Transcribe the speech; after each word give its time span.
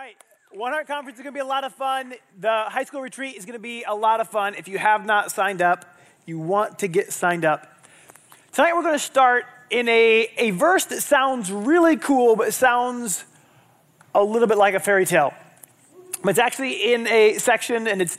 right. 0.00 0.16
One 0.52 0.72
Heart 0.72 0.86
Conference 0.86 1.18
is 1.18 1.22
going 1.22 1.34
to 1.34 1.36
be 1.36 1.40
a 1.40 1.44
lot 1.44 1.62
of 1.62 1.74
fun. 1.74 2.14
The 2.38 2.64
high 2.68 2.84
school 2.84 3.02
retreat 3.02 3.36
is 3.36 3.44
going 3.44 3.58
to 3.58 3.62
be 3.62 3.84
a 3.84 3.94
lot 3.94 4.20
of 4.20 4.30
fun. 4.30 4.54
If 4.54 4.66
you 4.66 4.78
have 4.78 5.04
not 5.04 5.30
signed 5.30 5.60
up, 5.60 5.84
you 6.24 6.38
want 6.38 6.78
to 6.78 6.88
get 6.88 7.12
signed 7.12 7.44
up. 7.44 7.84
Tonight 8.52 8.74
we're 8.74 8.82
going 8.82 8.94
to 8.94 8.98
start 8.98 9.44
in 9.68 9.86
a, 9.88 10.30
a 10.38 10.52
verse 10.52 10.86
that 10.86 11.02
sounds 11.02 11.52
really 11.52 11.98
cool, 11.98 12.34
but 12.34 12.54
sounds 12.54 13.26
a 14.14 14.24
little 14.24 14.48
bit 14.48 14.56
like 14.56 14.72
a 14.72 14.80
fairy 14.80 15.04
tale. 15.04 15.34
But 16.22 16.30
it's 16.30 16.38
actually 16.38 16.94
in 16.94 17.06
a 17.06 17.36
section 17.36 17.86
and 17.86 18.00
it's 18.00 18.16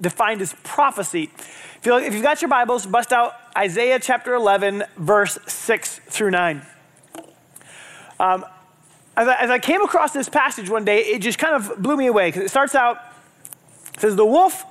defined 0.00 0.40
as 0.40 0.54
prophecy. 0.62 1.32
If, 1.34 1.80
you 1.84 1.96
if 1.96 2.14
you've 2.14 2.22
got 2.22 2.42
your 2.42 2.48
Bibles, 2.48 2.86
bust 2.86 3.12
out 3.12 3.34
Isaiah 3.58 3.98
chapter 3.98 4.34
11, 4.34 4.84
verse 4.96 5.36
6 5.48 5.98
through 6.10 6.30
9. 6.30 6.62
Um, 8.20 8.44
as 9.16 9.28
I, 9.28 9.34
as 9.34 9.50
I 9.50 9.58
came 9.58 9.82
across 9.82 10.12
this 10.12 10.28
passage 10.28 10.68
one 10.68 10.84
day, 10.84 11.00
it 11.00 11.20
just 11.20 11.38
kind 11.38 11.54
of 11.54 11.80
blew 11.80 11.96
me 11.96 12.06
away 12.06 12.28
because 12.28 12.42
it 12.42 12.48
starts 12.48 12.74
out, 12.74 12.98
it 13.94 14.00
says, 14.00 14.16
The 14.16 14.26
wolf 14.26 14.64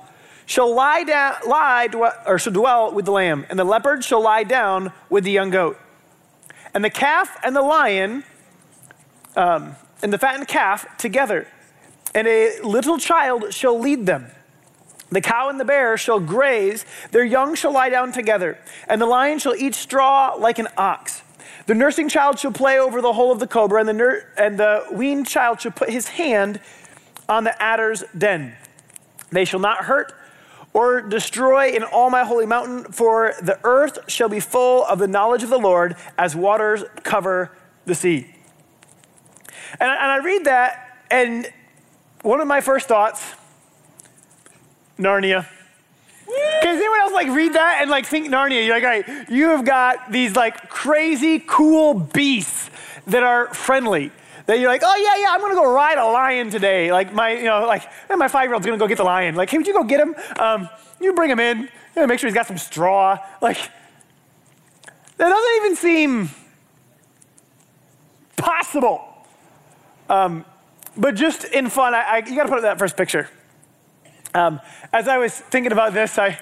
shall 0.46 0.74
lie 0.74 1.04
down, 1.04 1.34
lie, 1.46 1.88
or 2.26 2.38
shall 2.38 2.52
dwell 2.52 2.92
with 2.92 3.06
the 3.06 3.12
lamb, 3.12 3.46
and 3.48 3.58
the 3.58 3.64
leopard 3.64 4.04
shall 4.04 4.22
lie 4.22 4.44
down 4.44 4.92
with 5.08 5.24
the 5.24 5.30
young 5.30 5.50
goat. 5.50 5.78
And 6.74 6.84
the 6.84 6.90
calf 6.90 7.36
and 7.42 7.56
the 7.56 7.62
lion, 7.62 8.24
um, 9.36 9.76
and 10.02 10.12
the 10.12 10.18
fattened 10.18 10.48
calf 10.48 10.86
together, 10.98 11.46
and 12.14 12.26
a 12.28 12.60
little 12.62 12.98
child 12.98 13.54
shall 13.54 13.78
lead 13.78 14.06
them. 14.06 14.26
The 15.10 15.20
cow 15.20 15.48
and 15.48 15.58
the 15.60 15.64
bear 15.64 15.96
shall 15.96 16.20
graze, 16.20 16.84
their 17.12 17.24
young 17.24 17.54
shall 17.54 17.72
lie 17.72 17.88
down 17.88 18.12
together, 18.12 18.58
and 18.88 19.00
the 19.00 19.06
lion 19.06 19.38
shall 19.38 19.54
eat 19.54 19.74
straw 19.74 20.34
like 20.34 20.58
an 20.58 20.68
ox. 20.76 21.22
The 21.66 21.74
nursing 21.74 22.08
child 22.08 22.38
shall 22.38 22.52
play 22.52 22.78
over 22.78 23.00
the 23.00 23.12
hole 23.12 23.32
of 23.32 23.40
the 23.40 23.46
cobra, 23.46 23.80
and 23.80 23.88
the, 23.88 23.92
ner- 23.92 24.32
and 24.36 24.58
the 24.58 24.86
weaned 24.92 25.26
child 25.26 25.60
shall 25.60 25.72
put 25.72 25.90
his 25.90 26.08
hand 26.08 26.60
on 27.28 27.44
the 27.44 27.62
adder's 27.62 28.04
den. 28.16 28.54
They 29.30 29.44
shall 29.44 29.60
not 29.60 29.84
hurt 29.84 30.12
or 30.72 31.00
destroy 31.00 31.70
in 31.70 31.82
all 31.84 32.10
my 32.10 32.24
holy 32.24 32.46
mountain, 32.46 32.84
for 32.92 33.34
the 33.40 33.58
earth 33.64 33.98
shall 34.08 34.28
be 34.28 34.40
full 34.40 34.84
of 34.84 34.98
the 34.98 35.06
knowledge 35.06 35.42
of 35.42 35.50
the 35.50 35.58
Lord 35.58 35.96
as 36.18 36.34
waters 36.34 36.84
cover 37.02 37.52
the 37.86 37.94
sea. 37.94 38.34
And, 39.80 39.90
and 39.90 40.10
I 40.10 40.18
read 40.18 40.44
that, 40.44 40.98
and 41.10 41.48
one 42.22 42.40
of 42.40 42.46
my 42.48 42.60
first 42.60 42.88
thoughts 42.88 43.34
Narnia. 44.98 45.46
Can 46.26 46.76
anyone 46.76 47.00
else 47.00 47.12
like 47.12 47.28
read 47.28 47.52
that 47.54 47.78
and 47.80 47.90
like 47.90 48.06
think 48.06 48.28
Narnia? 48.28 48.64
You're 48.64 48.80
like, 48.80 48.84
all 48.84 49.14
right, 49.14 49.30
you 49.30 49.48
have 49.48 49.64
got 49.64 50.10
these 50.10 50.34
like 50.34 50.68
crazy 50.68 51.42
cool 51.46 51.94
beasts 51.94 52.70
that 53.06 53.22
are 53.22 53.52
friendly. 53.54 54.10
That 54.46 54.58
you're 54.58 54.68
like, 54.68 54.82
oh 54.84 54.96
yeah, 54.96 55.22
yeah, 55.22 55.28
I'm 55.30 55.40
gonna 55.40 55.54
go 55.54 55.72
ride 55.72 55.98
a 55.98 56.06
lion 56.06 56.50
today. 56.50 56.92
Like 56.92 57.12
my, 57.12 57.32
you 57.32 57.44
know, 57.44 57.66
like 57.66 57.82
my 58.10 58.28
five 58.28 58.44
year 58.44 58.54
old's 58.54 58.66
gonna 58.66 58.78
go 58.78 58.88
get 58.88 58.98
the 58.98 59.04
lion. 59.04 59.34
Like, 59.34 59.50
hey, 59.50 59.56
would 59.58 59.66
you 59.66 59.72
go 59.72 59.84
get 59.84 60.00
him? 60.00 60.14
Um, 60.38 60.68
you 61.00 61.12
bring 61.14 61.30
him 61.30 61.40
in. 61.40 61.68
Yeah, 61.96 62.06
make 62.06 62.18
sure 62.18 62.28
he's 62.28 62.34
got 62.34 62.46
some 62.46 62.58
straw. 62.58 63.18
Like, 63.40 63.58
that 65.16 65.28
doesn't 65.28 65.56
even 65.64 65.76
seem 65.76 66.30
possible. 68.36 69.26
Um, 70.08 70.44
but 70.96 71.14
just 71.14 71.44
in 71.44 71.70
fun, 71.70 71.94
I, 71.94 72.02
I, 72.02 72.16
you 72.18 72.36
got 72.36 72.44
to 72.44 72.48
put 72.48 72.58
up 72.58 72.62
that 72.62 72.78
first 72.78 72.96
picture. 72.96 73.28
Um, 74.34 74.60
as 74.92 75.06
I 75.06 75.16
was 75.18 75.32
thinking 75.32 75.70
about 75.70 75.94
this, 75.94 76.18
I 76.18 76.38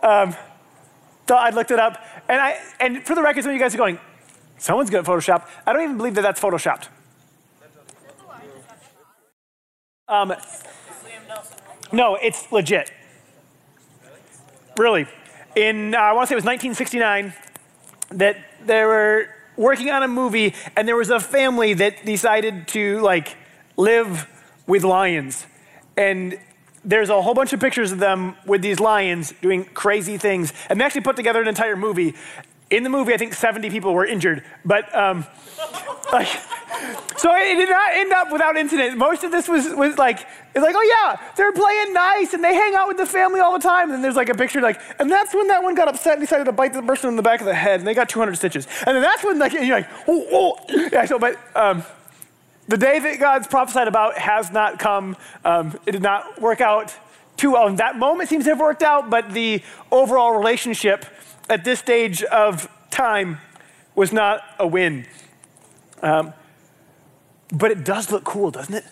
um, 0.00 0.34
thought 1.26 1.42
I'd 1.42 1.54
looked 1.54 1.72
it 1.72 1.80
up. 1.80 2.00
And, 2.28 2.40
I, 2.40 2.56
and 2.78 3.04
for 3.04 3.16
the 3.16 3.22
record, 3.22 3.42
some 3.42 3.50
of 3.50 3.56
you 3.56 3.60
guys 3.60 3.74
are 3.74 3.78
going, 3.78 3.98
someone's 4.58 4.90
good 4.90 5.00
at 5.00 5.04
Photoshop. 5.04 5.48
I 5.66 5.72
don't 5.72 5.82
even 5.82 5.96
believe 5.96 6.14
that 6.14 6.22
that's 6.22 6.40
Photoshopped. 6.40 6.86
Um, 10.06 10.32
no, 11.92 12.14
it's 12.14 12.50
legit. 12.52 12.92
Really. 14.76 15.06
In, 15.56 15.96
uh, 15.96 15.98
I 15.98 16.12
want 16.12 16.26
to 16.26 16.28
say 16.28 16.34
it 16.34 16.36
was 16.36 16.44
1969, 16.44 17.34
that 18.10 18.36
they 18.64 18.84
were 18.84 19.26
working 19.56 19.90
on 19.90 20.04
a 20.04 20.08
movie, 20.08 20.54
and 20.76 20.86
there 20.86 20.96
was 20.96 21.10
a 21.10 21.18
family 21.18 21.74
that 21.74 22.06
decided 22.06 22.68
to, 22.68 23.00
like, 23.00 23.36
live 23.76 24.28
with 24.66 24.84
lions. 24.84 25.44
And 25.98 26.38
there's 26.84 27.08
a 27.10 27.20
whole 27.20 27.34
bunch 27.34 27.52
of 27.52 27.58
pictures 27.58 27.90
of 27.90 27.98
them 27.98 28.36
with 28.46 28.62
these 28.62 28.78
lions 28.78 29.34
doing 29.42 29.64
crazy 29.64 30.16
things. 30.16 30.52
And 30.68 30.80
they 30.80 30.84
actually 30.84 31.00
put 31.00 31.16
together 31.16 31.42
an 31.42 31.48
entire 31.48 31.76
movie. 31.76 32.14
In 32.70 32.84
the 32.84 32.88
movie, 32.88 33.12
I 33.12 33.16
think 33.16 33.34
70 33.34 33.68
people 33.68 33.92
were 33.92 34.06
injured. 34.06 34.44
But, 34.64 34.94
um, 34.94 35.26
like, 36.12 36.28
so 37.16 37.34
it 37.34 37.56
did 37.56 37.68
not 37.68 37.94
end 37.94 38.12
up 38.12 38.30
without 38.30 38.56
incident. 38.56 38.96
Most 38.96 39.24
of 39.24 39.32
this 39.32 39.48
was, 39.48 39.74
was 39.74 39.98
like, 39.98 40.20
it's 40.54 40.62
like, 40.62 40.76
oh 40.78 41.16
yeah, 41.18 41.32
they're 41.34 41.52
playing 41.52 41.92
nice 41.92 42.32
and 42.32 42.44
they 42.44 42.54
hang 42.54 42.76
out 42.76 42.86
with 42.86 42.96
the 42.96 43.06
family 43.06 43.40
all 43.40 43.52
the 43.52 43.62
time. 43.62 43.84
And 43.84 43.94
then 43.94 44.02
there's 44.02 44.14
like 44.14 44.28
a 44.28 44.34
picture 44.34 44.60
like, 44.60 44.80
and 45.00 45.10
that's 45.10 45.34
when 45.34 45.48
that 45.48 45.64
one 45.64 45.74
got 45.74 45.88
upset 45.88 46.12
and 46.12 46.20
decided 46.20 46.44
to 46.44 46.52
bite 46.52 46.74
the 46.74 46.82
person 46.82 47.08
in 47.08 47.16
the 47.16 47.22
back 47.22 47.40
of 47.40 47.46
the 47.46 47.54
head 47.54 47.80
and 47.80 47.88
they 47.88 47.94
got 47.94 48.08
200 48.08 48.36
stitches. 48.36 48.68
And 48.86 48.94
then 48.94 49.02
that's 49.02 49.24
when 49.24 49.40
like, 49.40 49.52
you're 49.52 49.66
like, 49.66 49.88
oh, 50.06 50.26
oh. 50.30 50.88
Yeah, 50.92 51.06
so, 51.06 51.18
but, 51.18 51.36
um, 51.56 51.82
the 52.68 52.76
day 52.76 52.98
that 52.98 53.18
God's 53.18 53.46
prophesied 53.46 53.88
about 53.88 54.18
has 54.18 54.52
not 54.52 54.78
come. 54.78 55.16
Um, 55.44 55.78
it 55.86 55.92
did 55.92 56.02
not 56.02 56.40
work 56.40 56.60
out 56.60 56.94
too 57.36 57.52
well. 57.52 57.66
And 57.66 57.78
that 57.78 57.96
moment 57.96 58.28
seems 58.28 58.44
to 58.44 58.50
have 58.50 58.60
worked 58.60 58.82
out, 58.82 59.08
but 59.08 59.32
the 59.32 59.62
overall 59.90 60.36
relationship 60.36 61.06
at 61.48 61.64
this 61.64 61.78
stage 61.78 62.22
of 62.24 62.68
time 62.90 63.38
was 63.94 64.12
not 64.12 64.42
a 64.58 64.66
win. 64.66 65.06
Um, 66.02 66.34
but 67.50 67.70
it 67.70 67.84
does 67.84 68.12
look 68.12 68.24
cool, 68.24 68.50
doesn't 68.50 68.74
it? 68.74 68.84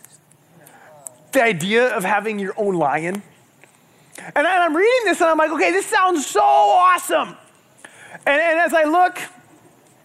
The 1.32 1.42
idea 1.42 1.94
of 1.94 2.03
having 2.03 2.38
your 2.38 2.54
own 2.56 2.76
lion. 2.76 3.22
And, 4.34 4.47
I'm 4.47 4.75
reading 4.75 5.04
this 5.04 5.20
and 5.20 5.28
I'm 5.28 5.36
like, 5.36 5.50
okay, 5.50 5.70
this 5.70 5.84
sounds 5.84 6.26
so 6.26 6.41
awesome. 6.42 7.36
And, 8.25 8.41
and 8.41 8.59
as 8.59 8.72
I 8.72 8.84
look, 8.84 9.19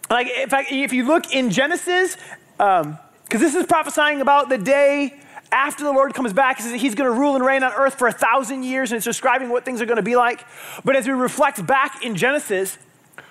like, 0.10 0.28
in 0.28 0.50
fact, 0.50 0.72
if 0.72 0.92
you 0.92 1.06
look 1.06 1.34
in 1.34 1.50
Genesis, 1.50 2.18
um, 2.60 3.00
because 3.32 3.40
this 3.40 3.56
is 3.56 3.66
prophesying 3.66 4.20
about 4.20 4.50
the 4.50 4.58
day 4.58 5.18
after 5.54 5.86
the 5.86 5.92
Lord 5.94 6.14
comes 6.14 6.34
back. 6.34 6.60
He's 6.60 6.96
going 6.96 7.10
to 7.10 7.18
rule 7.18 7.36
and 7.36 7.46
reign 7.46 7.64
on 7.64 7.72
earth 7.72 7.96
for 7.96 8.10
a 8.10 8.12
thousand 8.12 8.64
years, 8.64 8.92
and 8.92 8.98
it's 8.98 9.06
describing 9.06 9.48
what 9.48 9.64
things 9.64 9.82
are 9.82 9.86
going 9.86 9.96
to 9.96 10.04
be 10.04 10.18
like. 10.18 10.44
But 10.84 10.98
as 10.98 11.08
we 11.08 11.14
reflect 11.14 11.66
back 11.66 12.04
in 12.04 12.18
Genesis, 12.18 12.78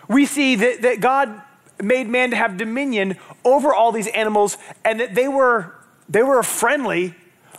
we 0.09 0.25
see 0.25 0.55
that, 0.55 0.81
that 0.81 1.01
God 1.01 1.43
made 1.83 2.09
man 2.09 2.31
to 2.31 2.37
have 2.37 2.57
dominion 2.57 3.19
over 3.45 3.75
all 3.75 3.93
these 3.93 4.07
animals 4.07 4.57
and 4.87 5.01
that 5.01 5.15
they 5.15 5.29
were, 5.29 5.75
they 6.09 6.23
were 6.23 6.43
friendly 6.43 7.15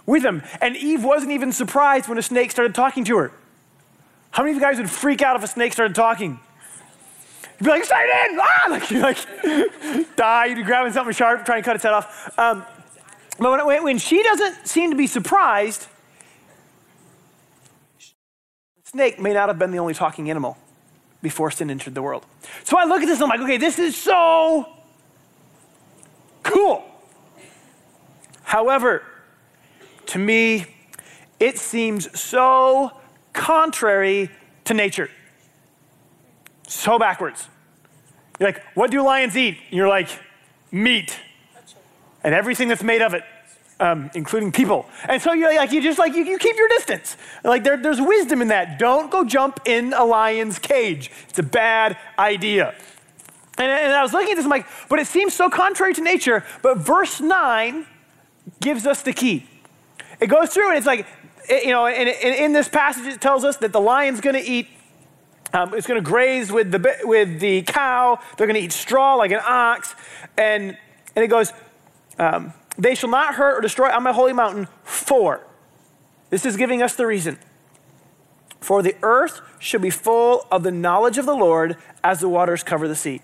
with 0.08 0.26
him. 0.26 0.42
And 0.62 0.76
Eve 0.76 1.04
wasn't 1.04 1.34
even 1.34 1.52
surprised 1.52 2.08
when 2.08 2.18
a 2.18 2.24
snake 2.24 2.50
started 2.50 2.74
talking 2.74 3.04
to 3.04 3.18
her. 3.18 3.32
How 4.32 4.42
many 4.42 4.54
of 4.54 4.56
you 4.56 4.68
guys 4.68 4.80
would 4.80 4.90
freak 4.90 5.22
out 5.22 5.36
if 5.36 5.44
a 5.44 5.48
snake 5.48 5.74
started 5.74 5.94
talking? 5.94 6.40
Be 7.62 7.70
like, 7.70 7.86
Satan! 7.86 8.40
Ah! 8.40 8.68
Like, 8.70 8.90
you're 8.92 9.02
like, 9.02 10.16
die. 10.16 10.46
You'd 10.48 10.56
be 10.56 10.64
grabbing 10.64 10.94
something 10.94 11.14
sharp, 11.14 11.46
trying 11.46 11.62
to 11.62 11.66
cut 11.66 11.76
its 11.76 11.84
head 11.84 11.94
off. 11.94 12.38
Um, 12.40 12.66
but 13.38 13.66
when, 13.66 13.84
when 13.84 13.98
she 13.98 14.24
doesn't 14.24 14.68
seem 14.68 14.92
to 14.92 14.98
be 14.98 15.08
surprised, 15.08 15.88
snake 18.84 19.20
may 19.20 19.34
not 19.34 19.50
have 19.50 19.60
been 19.60 19.72
the 19.72 19.80
only 19.80 19.94
talking 19.94 20.30
animal 20.30 20.58
before 21.22 21.52
sin 21.52 21.70
entered 21.70 21.96
the 21.96 22.02
world. 22.02 22.26
So 22.64 22.78
I 22.78 22.86
look 22.86 23.02
at 23.02 23.06
this 23.06 23.22
and 23.22 23.32
I'm 23.32 23.40
like, 23.40 23.46
okay, 23.48 23.58
this 23.58 23.78
is 23.80 23.96
so 23.96 24.68
cool. 26.44 26.84
However, 28.44 29.04
to 30.08 30.20
me, 30.20 30.66
it 31.40 31.58
seems 31.58 32.20
so 32.20 32.92
contrary 33.34 34.30
to 34.66 34.74
nature. 34.74 35.10
So 36.72 36.98
backwards. 36.98 37.50
You're 38.40 38.48
like, 38.48 38.64
what 38.76 38.92
do 38.92 39.04
lions 39.04 39.36
eat? 39.36 39.58
And 39.68 39.78
you're 39.78 39.90
like, 39.90 40.08
meat. 40.72 41.20
And 42.24 42.34
everything 42.34 42.70
that's 42.70 42.82
made 42.82 43.02
of 43.02 43.14
it, 43.14 43.24
um, 43.82 44.10
including 44.16 44.54
people. 44.54 44.86
And 45.10 45.22
so 45.22 45.34
you're 45.34 45.54
like, 45.54 45.74
you 45.74 45.82
just 45.82 46.00
like, 46.00 46.14
you, 46.14 46.24
you 46.24 46.38
keep 46.38 46.56
your 46.56 46.70
distance. 46.70 47.18
Like 47.44 47.66
there, 47.66 47.76
there's 47.76 48.00
wisdom 48.00 48.42
in 48.42 48.48
that. 48.48 48.80
Don't 48.80 49.12
go 49.12 49.26
jump 49.26 49.60
in 49.66 49.92
a 49.92 50.06
lion's 50.06 50.60
cage. 50.60 51.12
It's 51.28 51.40
a 51.40 51.44
bad 51.44 51.98
idea. 52.18 52.74
And, 53.58 53.70
and 53.70 53.92
I 53.92 54.02
was 54.02 54.14
looking 54.14 54.32
at 54.32 54.36
this, 54.36 54.46
I'm 54.46 54.50
like, 54.50 54.66
but 54.88 54.98
it 54.98 55.08
seems 55.08 55.34
so 55.34 55.50
contrary 55.50 55.94
to 55.96 56.02
nature. 56.02 56.46
But 56.62 56.78
verse 56.78 57.20
9 57.20 57.86
gives 58.62 58.88
us 58.88 59.02
the 59.02 59.12
key. 59.12 59.46
It 60.22 60.28
goes 60.28 60.52
through 60.52 60.70
and 60.70 60.78
it's 60.78 60.88
like, 60.88 61.06
you 61.50 61.72
know, 61.72 61.86
and, 61.86 62.08
and 62.08 62.36
in 62.36 62.54
this 62.54 62.70
passage 62.70 63.08
it 63.08 63.20
tells 63.20 63.44
us 63.44 63.58
that 63.58 63.74
the 63.74 63.82
lion's 63.82 64.22
going 64.22 64.42
to 64.42 64.50
eat 64.50 64.70
um, 65.54 65.74
it's 65.74 65.88
going 65.88 66.02
to 66.02 66.08
graze 66.08 66.52
with 66.52 66.72
the, 66.72 66.98
with 67.04 67.40
the 67.40 67.62
cow. 67.64 68.20
They're 68.38 68.48
going 68.48 68.60
to 68.60 68.62
eat 68.62 68.72
straw 68.72 69.16
like 69.16 69.32
an 69.32 69.42
ox. 69.44 69.96
And, 70.38 70.78
and 71.16 71.26
it 71.26 71.28
goes, 71.28 71.52
um, 72.18 72.54
they 72.78 72.96
shall 72.96 73.10
not 73.10 73.36
hurt 73.36 73.58
or 73.58 73.62
destroy 73.62 73.90
on 73.90 74.04
my 74.04 74.14
holy 74.14 74.34
mountain, 74.34 74.68
for. 74.84 75.42
This 76.30 76.46
is 76.46 76.56
giving 76.56 76.82
us 76.82 76.96
the 76.96 77.06
reason. 77.06 77.38
For 78.62 78.82
the 78.82 78.96
earth 79.02 79.42
shall 79.60 79.80
be 79.80 79.90
full 79.90 80.46
of 80.52 80.64
the 80.64 80.72
knowledge 80.72 81.18
of 81.18 81.26
the 81.26 81.36
Lord 81.36 81.78
as 82.04 82.20
the 82.20 82.30
waters 82.30 82.64
cover 82.64 82.88
the 82.88 82.96
sea. 82.96 83.22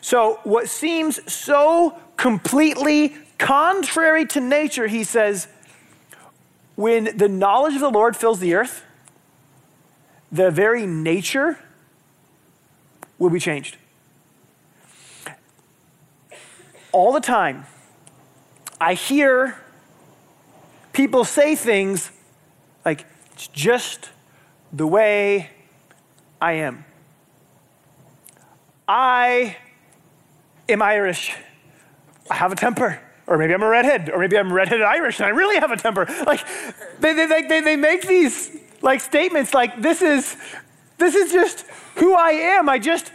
So, 0.00 0.40
what 0.44 0.68
seems 0.68 1.32
so 1.32 1.98
completely 2.16 3.16
contrary 3.38 4.26
to 4.26 4.40
nature, 4.40 4.86
he 4.88 5.04
says, 5.04 5.48
when 6.76 7.16
the 7.16 7.28
knowledge 7.28 7.74
of 7.74 7.80
the 7.80 7.90
Lord 7.90 8.16
fills 8.16 8.40
the 8.40 8.54
earth, 8.54 8.84
the 10.32 10.50
very 10.50 10.86
nature 10.86 11.58
will 13.18 13.30
be 13.30 13.38
changed. 13.38 13.76
All 16.90 17.12
the 17.12 17.20
time, 17.20 17.66
I 18.80 18.94
hear 18.94 19.60
people 20.92 21.24
say 21.24 21.54
things 21.54 22.10
like, 22.84 23.06
it's 23.34 23.46
just 23.48 24.10
the 24.72 24.86
way 24.86 25.50
I 26.40 26.54
am. 26.54 26.84
I 28.88 29.56
am 30.68 30.82
Irish. 30.82 31.34
I 32.30 32.34
have 32.34 32.52
a 32.52 32.56
temper. 32.56 33.00
Or 33.26 33.38
maybe 33.38 33.54
I'm 33.54 33.62
a 33.62 33.68
redhead. 33.68 34.10
Or 34.10 34.18
maybe 34.18 34.36
I'm 34.36 34.52
redheaded 34.52 34.82
Irish 34.84 35.20
and 35.20 35.26
I 35.26 35.30
really 35.30 35.58
have 35.60 35.70
a 35.70 35.76
temper. 35.76 36.06
Like, 36.26 36.44
they, 37.00 37.12
they, 37.12 37.26
they, 37.26 37.60
they 37.60 37.76
make 37.76 38.02
these 38.02 38.50
like 38.82 39.00
statements 39.00 39.54
like, 39.54 39.80
this 39.80 40.02
is, 40.02 40.36
this 40.98 41.14
is 41.14 41.32
just 41.32 41.64
who 41.96 42.14
I 42.14 42.30
am. 42.30 42.68
I 42.68 42.78
just, 42.78 43.12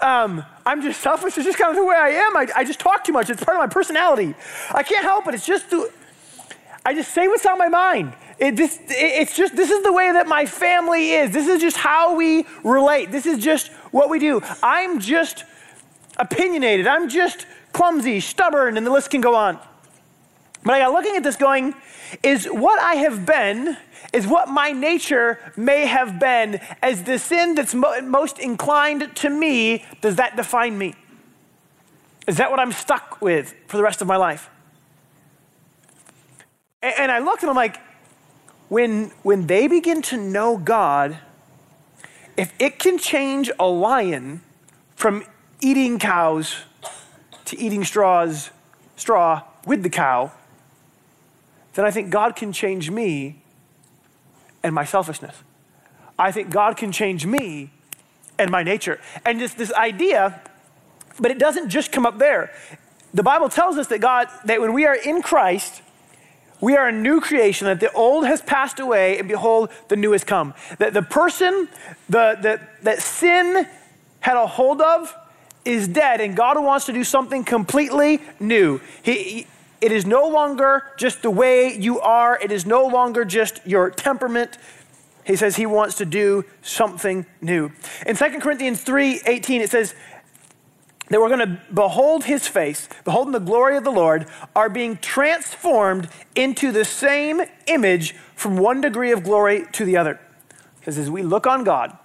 um, 0.00 0.44
I'm 0.66 0.82
just 0.82 1.00
selfish. 1.00 1.36
It's 1.36 1.46
just 1.46 1.58
kind 1.58 1.70
of 1.70 1.76
the 1.76 1.84
way 1.84 1.96
I 1.96 2.08
am. 2.08 2.36
I, 2.36 2.48
I 2.56 2.64
just 2.64 2.80
talk 2.80 3.04
too 3.04 3.12
much. 3.12 3.30
It's 3.30 3.42
part 3.42 3.56
of 3.56 3.60
my 3.60 3.72
personality. 3.72 4.34
I 4.72 4.82
can't 4.82 5.04
help 5.04 5.26
it. 5.28 5.34
It's 5.34 5.46
just, 5.46 5.72
I 6.84 6.94
just 6.94 7.12
say 7.14 7.28
what's 7.28 7.46
on 7.46 7.58
my 7.58 7.68
mind. 7.68 8.14
It, 8.38 8.56
this, 8.56 8.78
it, 8.78 8.90
it's 8.90 9.36
just, 9.36 9.54
this 9.54 9.70
is 9.70 9.82
the 9.84 9.92
way 9.92 10.10
that 10.12 10.26
my 10.26 10.46
family 10.46 11.12
is. 11.12 11.30
This 11.30 11.46
is 11.46 11.60
just 11.60 11.76
how 11.76 12.16
we 12.16 12.44
relate. 12.64 13.12
This 13.12 13.26
is 13.26 13.42
just 13.42 13.70
what 13.92 14.10
we 14.10 14.18
do. 14.18 14.40
I'm 14.62 14.98
just 14.98 15.44
opinionated. 16.16 16.86
I'm 16.86 17.08
just 17.08 17.46
clumsy, 17.72 18.20
stubborn, 18.20 18.76
and 18.76 18.86
the 18.86 18.90
list 18.90 19.10
can 19.10 19.20
go 19.20 19.34
on. 19.34 19.58
But 20.64 20.74
I 20.74 20.80
got 20.80 20.92
looking 20.92 21.16
at 21.16 21.22
this 21.22 21.36
going, 21.36 21.74
is 22.22 22.46
what 22.46 22.78
I 22.80 22.96
have 22.96 23.24
been, 23.24 23.76
is 24.12 24.26
what 24.26 24.48
my 24.48 24.72
nature 24.72 25.38
may 25.56 25.86
have 25.86 26.20
been, 26.20 26.60
as 26.82 27.04
the 27.04 27.18
sin 27.18 27.54
that's 27.54 27.74
mo- 27.74 28.00
most 28.02 28.38
inclined 28.38 29.14
to 29.16 29.30
me, 29.30 29.84
does 30.00 30.16
that 30.16 30.36
define 30.36 30.76
me? 30.76 30.94
Is 32.26 32.36
that 32.36 32.50
what 32.50 32.60
I'm 32.60 32.72
stuck 32.72 33.20
with 33.20 33.54
for 33.66 33.76
the 33.76 33.82
rest 33.82 34.02
of 34.02 34.06
my 34.06 34.16
life? 34.16 34.50
And, 36.82 36.94
and 36.98 37.12
I 37.12 37.20
looked 37.20 37.42
and 37.42 37.50
I'm 37.50 37.56
like, 37.56 37.78
when, 38.68 39.10
when 39.22 39.46
they 39.46 39.66
begin 39.66 40.02
to 40.02 40.16
know 40.16 40.56
God, 40.56 41.18
if 42.36 42.52
it 42.58 42.78
can 42.78 42.98
change 42.98 43.50
a 43.58 43.66
lion 43.66 44.40
from 44.94 45.24
eating 45.60 45.98
cows 45.98 46.56
to 47.46 47.58
eating 47.58 47.84
straws, 47.84 48.50
straw 48.96 49.42
with 49.66 49.82
the 49.82 49.90
cow, 49.90 50.32
then 51.74 51.84
I 51.84 51.90
think 51.90 52.10
God 52.10 52.36
can 52.36 52.52
change 52.52 52.90
me 52.90 53.41
and 54.62 54.74
my 54.74 54.84
selfishness. 54.84 55.34
I 56.18 56.32
think 56.32 56.50
God 56.50 56.76
can 56.76 56.92
change 56.92 57.26
me 57.26 57.70
and 58.38 58.50
my 58.50 58.62
nature. 58.62 59.00
And 59.24 59.38
just 59.38 59.58
this 59.58 59.72
idea, 59.72 60.40
but 61.18 61.30
it 61.30 61.38
doesn't 61.38 61.68
just 61.68 61.92
come 61.92 62.06
up 62.06 62.18
there. 62.18 62.52
The 63.14 63.22
Bible 63.22 63.48
tells 63.48 63.76
us 63.76 63.88
that 63.88 64.00
God, 64.00 64.28
that 64.44 64.60
when 64.60 64.72
we 64.72 64.86
are 64.86 64.94
in 64.94 65.22
Christ, 65.22 65.82
we 66.60 66.76
are 66.76 66.88
a 66.88 66.92
new 66.92 67.20
creation, 67.20 67.66
that 67.66 67.80
the 67.80 67.92
old 67.92 68.24
has 68.26 68.40
passed 68.40 68.78
away, 68.78 69.18
and 69.18 69.28
behold, 69.28 69.70
the 69.88 69.96
new 69.96 70.12
has 70.12 70.22
come. 70.22 70.54
That 70.78 70.94
the 70.94 71.02
person 71.02 71.68
the, 72.08 72.38
the, 72.40 72.60
that 72.82 73.02
sin 73.02 73.66
had 74.20 74.36
a 74.36 74.46
hold 74.46 74.80
of 74.80 75.14
is 75.64 75.88
dead, 75.88 76.20
and 76.20 76.36
God 76.36 76.62
wants 76.62 76.86
to 76.86 76.92
do 76.92 77.04
something 77.04 77.44
completely 77.44 78.20
new. 78.38 78.80
He, 79.02 79.46
it 79.82 79.92
is 79.92 80.06
no 80.06 80.28
longer 80.28 80.84
just 80.96 81.22
the 81.22 81.30
way 81.30 81.76
you 81.76 82.00
are, 82.00 82.38
it 82.40 82.52
is 82.52 82.64
no 82.64 82.86
longer 82.86 83.24
just 83.24 83.60
your 83.66 83.90
temperament. 83.90 84.56
He 85.26 85.36
says 85.36 85.56
he 85.56 85.66
wants 85.66 85.96
to 85.96 86.06
do 86.06 86.44
something 86.62 87.26
new. 87.40 87.72
In 88.06 88.16
2 88.16 88.38
Corinthians 88.38 88.82
3 88.82 89.22
18, 89.26 89.60
it 89.60 89.70
says, 89.70 89.94
that 91.08 91.20
we're 91.20 91.28
going 91.28 91.40
to 91.40 91.60
behold 91.74 92.24
his 92.24 92.48
face, 92.48 92.88
beholding 93.04 93.32
the 93.32 93.38
glory 93.38 93.76
of 93.76 93.84
the 93.84 93.92
Lord, 93.92 94.26
are 94.56 94.70
being 94.70 94.96
transformed 94.96 96.08
into 96.34 96.72
the 96.72 96.86
same 96.86 97.42
image 97.66 98.14
from 98.34 98.56
one 98.56 98.80
degree 98.80 99.12
of 99.12 99.22
glory 99.22 99.66
to 99.72 99.84
the 99.84 99.96
other. 99.96 100.18
Because 100.78 100.96
as 100.96 101.10
we 101.10 101.22
look 101.22 101.46
on 101.46 101.64
God, 101.64 101.98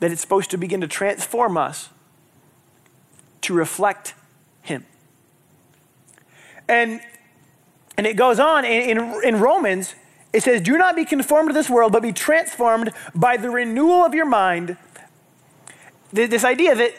that 0.00 0.10
it's 0.10 0.20
supposed 0.20 0.50
to 0.50 0.56
begin 0.56 0.80
to 0.80 0.88
transform 0.88 1.56
us 1.56 1.90
to 3.42 3.54
reflect 3.54 4.14
him. 4.62 4.86
And, 6.70 7.00
and 7.98 8.06
it 8.06 8.14
goes 8.14 8.38
on 8.38 8.64
in, 8.64 8.96
in, 8.96 9.20
in 9.24 9.40
Romans, 9.40 9.96
it 10.32 10.44
says, 10.44 10.62
Do 10.62 10.78
not 10.78 10.94
be 10.94 11.04
conformed 11.04 11.48
to 11.48 11.52
this 11.52 11.68
world, 11.68 11.90
but 11.90 12.00
be 12.00 12.12
transformed 12.12 12.92
by 13.12 13.36
the 13.36 13.50
renewal 13.50 14.04
of 14.04 14.14
your 14.14 14.24
mind. 14.24 14.76
This 16.12 16.44
idea 16.44 16.76
that 16.76 16.94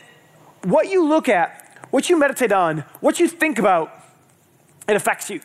what 0.63 0.89
you 0.89 1.07
look 1.07 1.29
at, 1.29 1.87
what 1.89 2.09
you 2.09 2.19
meditate 2.19 2.51
on, 2.51 2.79
what 2.99 3.17
you 3.21 3.29
think 3.29 3.59
about, 3.59 3.93
it 4.89 4.97
affects 4.97 5.29
you. 5.29 5.39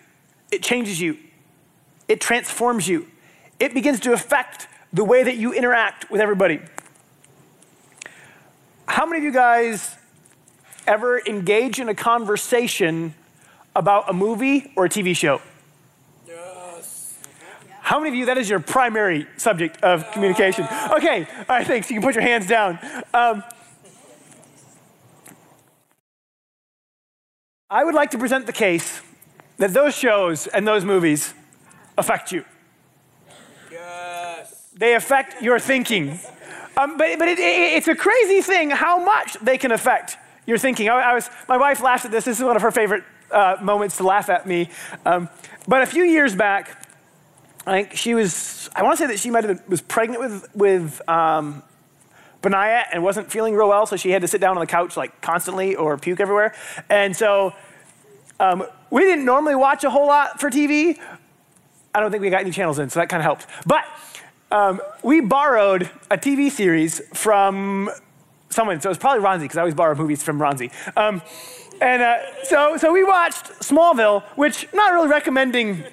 It 0.50 0.60
changes 0.60 1.00
you. 1.00 1.18
It 2.08 2.20
transforms 2.20 2.88
you. 2.88 3.06
It 3.60 3.74
begins 3.74 4.00
to 4.00 4.12
affect 4.12 4.66
the 4.92 5.04
way 5.04 5.22
that 5.22 5.36
you 5.36 5.52
interact 5.52 6.10
with 6.10 6.20
everybody. 6.20 6.60
How 8.88 9.06
many 9.06 9.18
of 9.18 9.24
you 9.24 9.32
guys 9.32 9.94
ever 10.84 11.20
engage 11.26 11.78
in 11.78 11.88
a 11.88 11.94
conversation 11.94 13.14
about 13.76 14.08
a 14.10 14.12
movie 14.12 14.72
or 14.74 14.86
a 14.86 14.88
TV 14.88 15.14
show? 15.14 15.40
Yes. 16.26 17.14
How 17.80 17.98
many 17.98 18.08
of 18.08 18.14
you, 18.16 18.26
that 18.26 18.38
is 18.38 18.48
your 18.48 18.58
primary 18.58 19.26
subject 19.36 19.82
of 19.84 20.10
communication? 20.12 20.66
Okay, 20.90 21.26
all 21.38 21.44
right, 21.56 21.66
thanks. 21.66 21.90
You 21.90 21.96
can 21.96 22.02
put 22.02 22.14
your 22.14 22.22
hands 22.22 22.46
down. 22.46 22.78
Um, 23.14 23.44
I 27.68 27.84
would 27.84 27.94
like 27.94 28.10
to 28.12 28.18
present 28.18 28.46
the 28.46 28.52
case 28.52 29.02
that 29.58 29.72
those 29.72 29.94
shows 29.94 30.46
and 30.46 30.66
those 30.66 30.84
movies 30.84 31.34
affect 31.98 32.32
you. 32.32 32.44
Yes. 33.70 34.70
They 34.74 34.94
affect 34.94 35.42
your 35.42 35.58
thinking. 35.58 36.18
Um, 36.76 36.96
but 36.96 37.18
but 37.18 37.28
it, 37.28 37.38
it, 37.38 37.76
it's 37.76 37.88
a 37.88 37.94
crazy 37.94 38.40
thing 38.40 38.70
how 38.70 38.98
much 39.04 39.34
they 39.40 39.58
can 39.58 39.72
affect 39.72 40.16
your 40.46 40.58
thinking. 40.58 40.88
I, 40.88 41.10
I 41.10 41.14
was, 41.14 41.28
my 41.48 41.56
wife 41.56 41.82
laughed 41.82 42.04
at 42.04 42.10
this. 42.10 42.24
This 42.24 42.38
is 42.38 42.44
one 42.44 42.56
of 42.56 42.62
her 42.62 42.70
favorite 42.70 43.02
uh, 43.30 43.56
moments 43.62 43.96
to 43.98 44.04
laugh 44.04 44.28
at 44.28 44.46
me. 44.46 44.70
Um, 45.04 45.28
but 45.68 45.82
a 45.82 45.86
few 45.86 46.04
years 46.04 46.34
back, 46.34 46.86
I 47.66 47.82
think 47.82 47.96
she 47.96 48.14
was, 48.14 48.70
I 48.76 48.82
want 48.82 48.98
to 48.98 49.04
say 49.04 49.08
that 49.08 49.18
she 49.18 49.30
might 49.30 49.44
have 49.44 49.56
been, 49.56 49.70
was 49.70 49.80
pregnant 49.80 50.20
with, 50.20 50.48
with 50.54 51.08
um, 51.08 51.62
Benaya 52.42 52.84
and 52.92 53.02
wasn't 53.02 53.30
feeling 53.30 53.54
real 53.54 53.68
well, 53.68 53.86
so 53.86 53.96
she 53.96 54.10
had 54.10 54.22
to 54.22 54.28
sit 54.28 54.40
down 54.40 54.56
on 54.56 54.60
the 54.60 54.66
couch 54.66 54.96
like 54.96 55.20
constantly 55.20 55.74
or 55.74 55.96
puke 55.98 56.20
everywhere. 56.20 56.54
And 56.88 57.16
so 57.16 57.54
um, 58.38 58.64
we 58.90 59.02
didn't 59.02 59.24
normally 59.24 59.56
watch 59.56 59.82
a 59.84 59.90
whole 59.90 60.06
lot 60.06 60.40
for 60.40 60.50
TV. 60.50 60.98
I 61.94 62.00
don't 62.00 62.10
think 62.10 62.22
we 62.22 62.30
got 62.30 62.42
any 62.42 62.50
channels 62.50 62.78
in, 62.78 62.90
so 62.90 63.00
that 63.00 63.08
kind 63.08 63.20
of 63.20 63.24
helped. 63.24 63.46
But 63.66 63.84
um, 64.52 64.80
we 65.02 65.20
borrowed 65.20 65.90
a 66.10 66.16
TV 66.16 66.50
series 66.50 67.00
from 67.14 67.90
someone, 68.50 68.80
so 68.80 68.88
it 68.88 68.90
was 68.90 68.98
probably 68.98 69.24
Ronzi, 69.24 69.40
because 69.40 69.56
I 69.56 69.60
always 69.60 69.74
borrow 69.74 69.94
movies 69.94 70.22
from 70.22 70.38
Ronzi. 70.38 70.70
Um, 70.96 71.22
and 71.80 72.02
uh, 72.02 72.44
so, 72.44 72.76
so 72.76 72.92
we 72.92 73.04
watched 73.04 73.44
Smallville, 73.60 74.22
which 74.36 74.66
not 74.72 74.92
really 74.92 75.08
recommending 75.08 75.84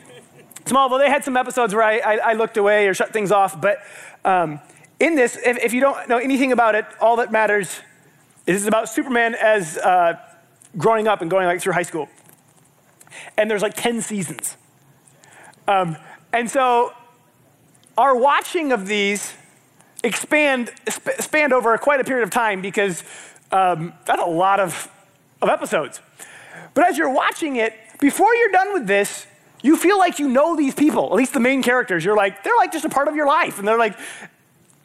Smallville. 0.66 1.00
They 1.00 1.10
had 1.10 1.24
some 1.24 1.38
episodes 1.38 1.74
where 1.74 1.84
I, 1.84 1.98
I, 1.98 2.16
I 2.16 2.34
looked 2.34 2.58
away 2.58 2.88
or 2.88 2.94
shut 2.94 3.12
things 3.12 3.32
off, 3.32 3.60
but 3.60 3.80
um, 4.26 4.60
in 5.00 5.16
this, 5.16 5.38
if, 5.44 5.58
if, 5.58 5.74
you 5.74 5.82
don't 5.82 6.08
know 6.08 6.18
anything 6.18 6.52
about 6.52 6.76
it, 6.76 6.86
all 7.02 7.18
that 7.18 7.32
matters 7.32 7.82
is 8.48 8.68
about 8.68 8.88
Superman 8.88 9.36
as 9.36 9.78
uh, 9.78 10.18
growing 10.78 11.08
up 11.08 11.22
and 11.22 11.30
going 11.30 11.46
like 11.46 11.62
through 11.62 11.74
high 11.74 11.84
school. 11.84 12.08
And 13.38 13.50
there's 13.50 13.62
like 13.62 13.74
10 13.76 14.02
seasons. 14.02 14.58
Um, 15.68 15.98
and 16.32 16.50
so 16.50 16.94
our 17.98 18.16
watching 18.16 18.72
of 18.72 18.88
these 18.88 19.34
expand 20.04 20.72
sp- 20.88 21.20
spanned 21.20 21.54
over 21.54 21.78
quite 21.78 22.00
a 22.00 22.04
period 22.04 22.24
of 22.24 22.30
time 22.30 22.62
because 22.62 23.04
um, 23.52 23.94
that's 24.06 24.22
a 24.22 24.26
lot 24.26 24.60
of, 24.60 24.90
of 25.44 25.50
episodes. 25.50 26.02
But 26.74 26.90
as 26.90 26.98
you're 26.98 27.14
watching 27.14 27.58
it, 27.58 27.74
before 28.00 28.34
you're 28.36 28.52
done 28.52 28.74
with 28.74 28.88
this, 28.88 29.28
you 29.62 29.78
feel 29.78 29.98
like 29.98 30.20
you 30.20 30.28
know 30.28 30.56
these 30.56 30.76
people, 30.76 31.06
at 31.06 31.14
least 31.14 31.34
the 31.34 31.40
main 31.40 31.64
characters. 31.64 32.04
You're 32.04 32.18
like, 32.18 32.44
they're 32.44 32.56
like 32.58 32.72
just 32.72 32.86
a 32.86 32.90
part 32.90 33.08
of 33.08 33.16
your 33.16 33.28
life. 33.28 33.60
And 33.60 33.68
they're 33.68 33.78
like, 33.78 33.98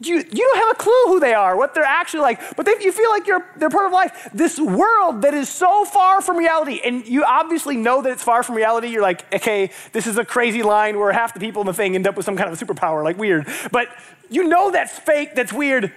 you, 0.01 0.15
you 0.15 0.23
don't 0.23 0.57
have 0.57 0.71
a 0.71 0.75
clue 0.75 1.03
who 1.07 1.19
they 1.19 1.33
are, 1.33 1.57
what 1.57 1.73
they're 1.73 1.83
actually 1.83 2.21
like, 2.21 2.55
but 2.55 2.65
they, 2.65 2.73
you 2.79 2.91
feel 2.91 3.09
like 3.09 3.27
you're, 3.27 3.45
they're 3.57 3.69
part 3.69 3.85
of 3.85 3.91
life. 3.91 4.29
This 4.33 4.57
world 4.57 5.23
that 5.23 5.33
is 5.33 5.49
so 5.49 5.83
far 5.83 6.21
from 6.21 6.37
reality, 6.37 6.79
and 6.83 7.05
you 7.05 7.25
obviously 7.25 7.75
know 7.75 8.01
that 8.01 8.11
it's 8.11 8.23
far 8.23 8.43
from 8.43 8.55
reality. 8.55 8.87
You're 8.87 9.01
like, 9.01 9.31
okay, 9.33 9.71
this 9.91 10.07
is 10.07 10.17
a 10.17 10.23
crazy 10.23 10.63
line 10.63 10.97
where 10.97 11.11
half 11.11 11.33
the 11.33 11.39
people 11.39 11.61
in 11.61 11.67
the 11.67 11.73
thing 11.73 11.95
end 11.95 12.07
up 12.07 12.15
with 12.15 12.25
some 12.25 12.37
kind 12.37 12.51
of 12.51 12.61
a 12.61 12.65
superpower, 12.65 13.03
like 13.03 13.17
weird. 13.17 13.47
But 13.71 13.89
you 14.29 14.47
know 14.47 14.71
that's 14.71 14.97
fake, 14.97 15.35
that's 15.35 15.51
weird, 15.51 15.91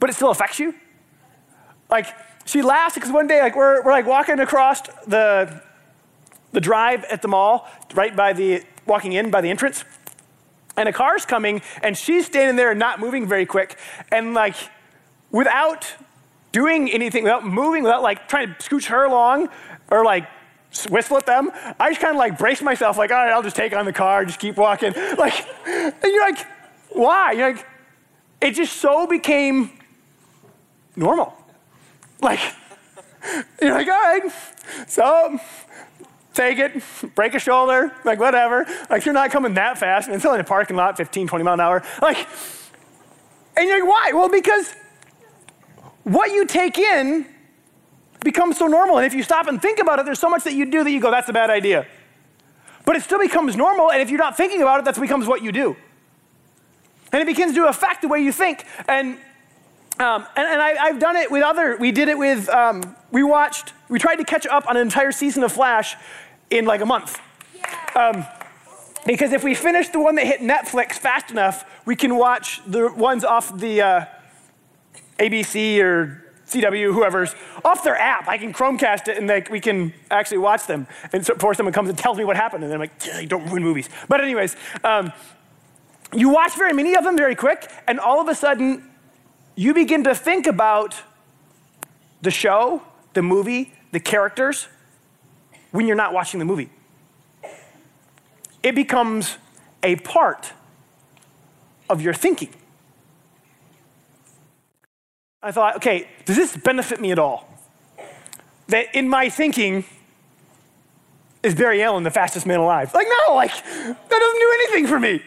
but 0.00 0.08
it 0.08 0.14
still 0.14 0.30
affects 0.30 0.58
you. 0.58 0.74
Like, 1.90 2.06
she 2.44 2.62
laughs 2.62 2.94
because 2.94 3.10
one 3.10 3.26
day, 3.26 3.40
like, 3.40 3.56
we're, 3.56 3.82
we're 3.82 3.92
like 3.92 4.06
walking 4.06 4.40
across 4.40 4.82
the, 5.06 5.62
the 6.52 6.60
drive 6.60 7.04
at 7.04 7.22
the 7.22 7.28
mall, 7.28 7.68
right 7.94 8.14
by 8.14 8.32
the, 8.32 8.62
walking 8.86 9.12
in 9.12 9.30
by 9.30 9.40
the 9.40 9.50
entrance. 9.50 9.84
And 10.76 10.88
a 10.88 10.92
car's 10.92 11.26
coming, 11.26 11.62
and 11.82 11.96
she's 11.96 12.26
standing 12.26 12.56
there 12.56 12.74
not 12.74 12.98
moving 12.98 13.28
very 13.28 13.46
quick. 13.46 13.78
And 14.10 14.34
like, 14.34 14.56
without 15.30 15.94
doing 16.52 16.90
anything, 16.90 17.24
without 17.24 17.44
moving, 17.44 17.82
without 17.82 18.02
like 18.02 18.28
trying 18.28 18.48
to 18.48 18.54
scooch 18.54 18.86
her 18.86 19.04
along 19.04 19.48
or 19.90 20.04
like 20.04 20.26
whistle 20.88 21.16
at 21.16 21.26
them, 21.26 21.50
I 21.78 21.90
just 21.90 22.00
kind 22.00 22.12
of 22.12 22.18
like 22.18 22.38
brace 22.38 22.62
myself, 22.62 22.96
like, 22.96 23.10
all 23.10 23.18
right, 23.18 23.32
I'll 23.32 23.42
just 23.42 23.56
take 23.56 23.74
on 23.74 23.84
the 23.84 23.92
car, 23.92 24.24
just 24.24 24.38
keep 24.38 24.56
walking. 24.56 24.94
Like, 25.18 25.46
and 25.66 25.94
you're 26.04 26.22
like, 26.22 26.46
why? 26.90 27.32
You're 27.32 27.52
like, 27.52 27.66
it 28.40 28.52
just 28.52 28.76
so 28.76 29.06
became 29.06 29.70
normal. 30.96 31.34
Like, 32.22 32.40
you're 33.60 33.72
like, 33.72 33.88
all 33.88 33.92
right, 33.92 34.22
so 34.86 35.38
take 36.34 36.58
it, 36.58 36.82
break 37.14 37.34
a 37.34 37.38
shoulder, 37.38 37.92
like 38.04 38.18
whatever. 38.18 38.66
Like 38.88 39.04
you're 39.04 39.14
not 39.14 39.30
coming 39.30 39.54
that 39.54 39.78
fast. 39.78 40.08
And 40.08 40.16
it's 40.16 40.24
only 40.24 40.38
in 40.38 40.44
a 40.44 40.48
parking 40.48 40.76
lot, 40.76 40.96
15, 40.96 41.26
20 41.26 41.44
mile 41.44 41.54
an 41.54 41.60
hour. 41.60 41.82
Like, 42.00 42.26
and 43.56 43.68
you're 43.68 43.80
like, 43.80 43.88
why? 43.88 44.12
Well, 44.14 44.28
because 44.28 44.74
what 46.04 46.30
you 46.30 46.46
take 46.46 46.78
in 46.78 47.26
becomes 48.20 48.56
so 48.56 48.66
normal. 48.66 48.98
And 48.98 49.06
if 49.06 49.14
you 49.14 49.22
stop 49.22 49.46
and 49.46 49.60
think 49.60 49.78
about 49.78 49.98
it, 49.98 50.04
there's 50.04 50.18
so 50.18 50.30
much 50.30 50.44
that 50.44 50.54
you 50.54 50.70
do 50.70 50.84
that 50.84 50.90
you 50.90 51.00
go, 51.00 51.10
that's 51.10 51.28
a 51.28 51.32
bad 51.32 51.50
idea. 51.50 51.86
But 52.84 52.96
it 52.96 53.02
still 53.02 53.20
becomes 53.20 53.56
normal, 53.56 53.92
and 53.92 54.02
if 54.02 54.10
you're 54.10 54.18
not 54.18 54.36
thinking 54.36 54.60
about 54.60 54.80
it, 54.80 54.84
that 54.86 55.00
becomes 55.00 55.26
what 55.26 55.42
you 55.42 55.52
do. 55.52 55.76
And 57.12 57.22
it 57.22 57.26
begins 57.26 57.54
to 57.54 57.66
affect 57.66 58.02
the 58.02 58.08
way 58.08 58.20
you 58.20 58.32
think. 58.32 58.64
And 58.88 59.18
um, 59.98 60.26
and, 60.36 60.48
and 60.48 60.62
I, 60.62 60.88
have 60.88 60.98
done 60.98 61.16
it 61.16 61.30
with 61.30 61.42
other, 61.42 61.76
we 61.76 61.92
did 61.92 62.08
it 62.08 62.18
with, 62.18 62.48
um, 62.48 62.96
we 63.10 63.22
watched, 63.22 63.72
we 63.88 63.98
tried 63.98 64.16
to 64.16 64.24
catch 64.24 64.46
up 64.46 64.68
on 64.68 64.76
an 64.76 64.82
entire 64.82 65.12
season 65.12 65.42
of 65.42 65.52
Flash 65.52 65.96
in 66.50 66.64
like 66.64 66.80
a 66.80 66.86
month. 66.86 67.20
Um, 67.94 68.24
because 69.06 69.32
if 69.32 69.44
we 69.44 69.54
finish 69.54 69.88
the 69.88 70.00
one 70.00 70.14
that 70.14 70.26
hit 70.26 70.40
Netflix 70.40 70.92
fast 70.92 71.30
enough, 71.30 71.64
we 71.84 71.96
can 71.96 72.16
watch 72.16 72.60
the 72.66 72.92
ones 72.92 73.24
off 73.24 73.56
the 73.58 73.82
uh, 73.82 74.04
ABC 75.18 75.80
or 75.80 76.24
CW, 76.46 76.92
whoever's, 76.92 77.34
off 77.64 77.82
their 77.82 77.96
app. 77.96 78.28
I 78.28 78.38
can 78.38 78.52
Chromecast 78.52 79.08
it 79.08 79.18
and 79.18 79.26
like, 79.26 79.50
we 79.50 79.60
can 79.60 79.92
actually 80.10 80.38
watch 80.38 80.66
them. 80.66 80.86
And 81.12 81.24
so 81.24 81.34
before 81.34 81.54
someone 81.54 81.72
comes 81.72 81.88
and 81.88 81.98
tells 81.98 82.18
me 82.18 82.24
what 82.24 82.36
happened, 82.36 82.64
and 82.64 82.72
then 82.72 82.80
I'm 82.80 82.88
like, 82.88 83.28
don't 83.28 83.46
ruin 83.48 83.62
movies. 83.62 83.88
But, 84.08 84.20
anyways, 84.20 84.56
um, 84.84 85.12
you 86.14 86.28
watch 86.28 86.56
very 86.56 86.72
many 86.72 86.94
of 86.94 87.04
them 87.04 87.16
very 87.16 87.34
quick, 87.34 87.70
and 87.88 87.98
all 87.98 88.20
of 88.20 88.28
a 88.28 88.34
sudden, 88.34 88.91
you 89.54 89.74
begin 89.74 90.04
to 90.04 90.14
think 90.14 90.46
about 90.46 90.94
the 92.22 92.30
show, 92.30 92.82
the 93.14 93.22
movie, 93.22 93.72
the 93.90 94.00
characters 94.00 94.68
when 95.70 95.86
you're 95.86 95.96
not 95.96 96.12
watching 96.12 96.38
the 96.38 96.46
movie. 96.46 96.70
It 98.62 98.74
becomes 98.74 99.36
a 99.82 99.96
part 99.96 100.52
of 101.90 102.00
your 102.00 102.14
thinking. 102.14 102.50
I 105.42 105.50
thought, 105.50 105.76
okay, 105.76 106.08
does 106.24 106.36
this 106.36 106.56
benefit 106.56 107.00
me 107.00 107.10
at 107.10 107.18
all? 107.18 107.48
That 108.68 108.94
in 108.94 109.08
my 109.08 109.28
thinking, 109.28 109.84
is 111.42 111.56
Barry 111.56 111.82
Allen 111.82 112.04
the 112.04 112.10
fastest 112.10 112.46
man 112.46 112.60
alive? 112.60 112.94
Like, 112.94 113.08
no, 113.26 113.34
like, 113.34 113.52
that 113.52 113.96
doesn't 114.08 114.40
do 114.40 114.52
anything 114.54 114.86
for 114.86 115.00
me. 115.00 115.20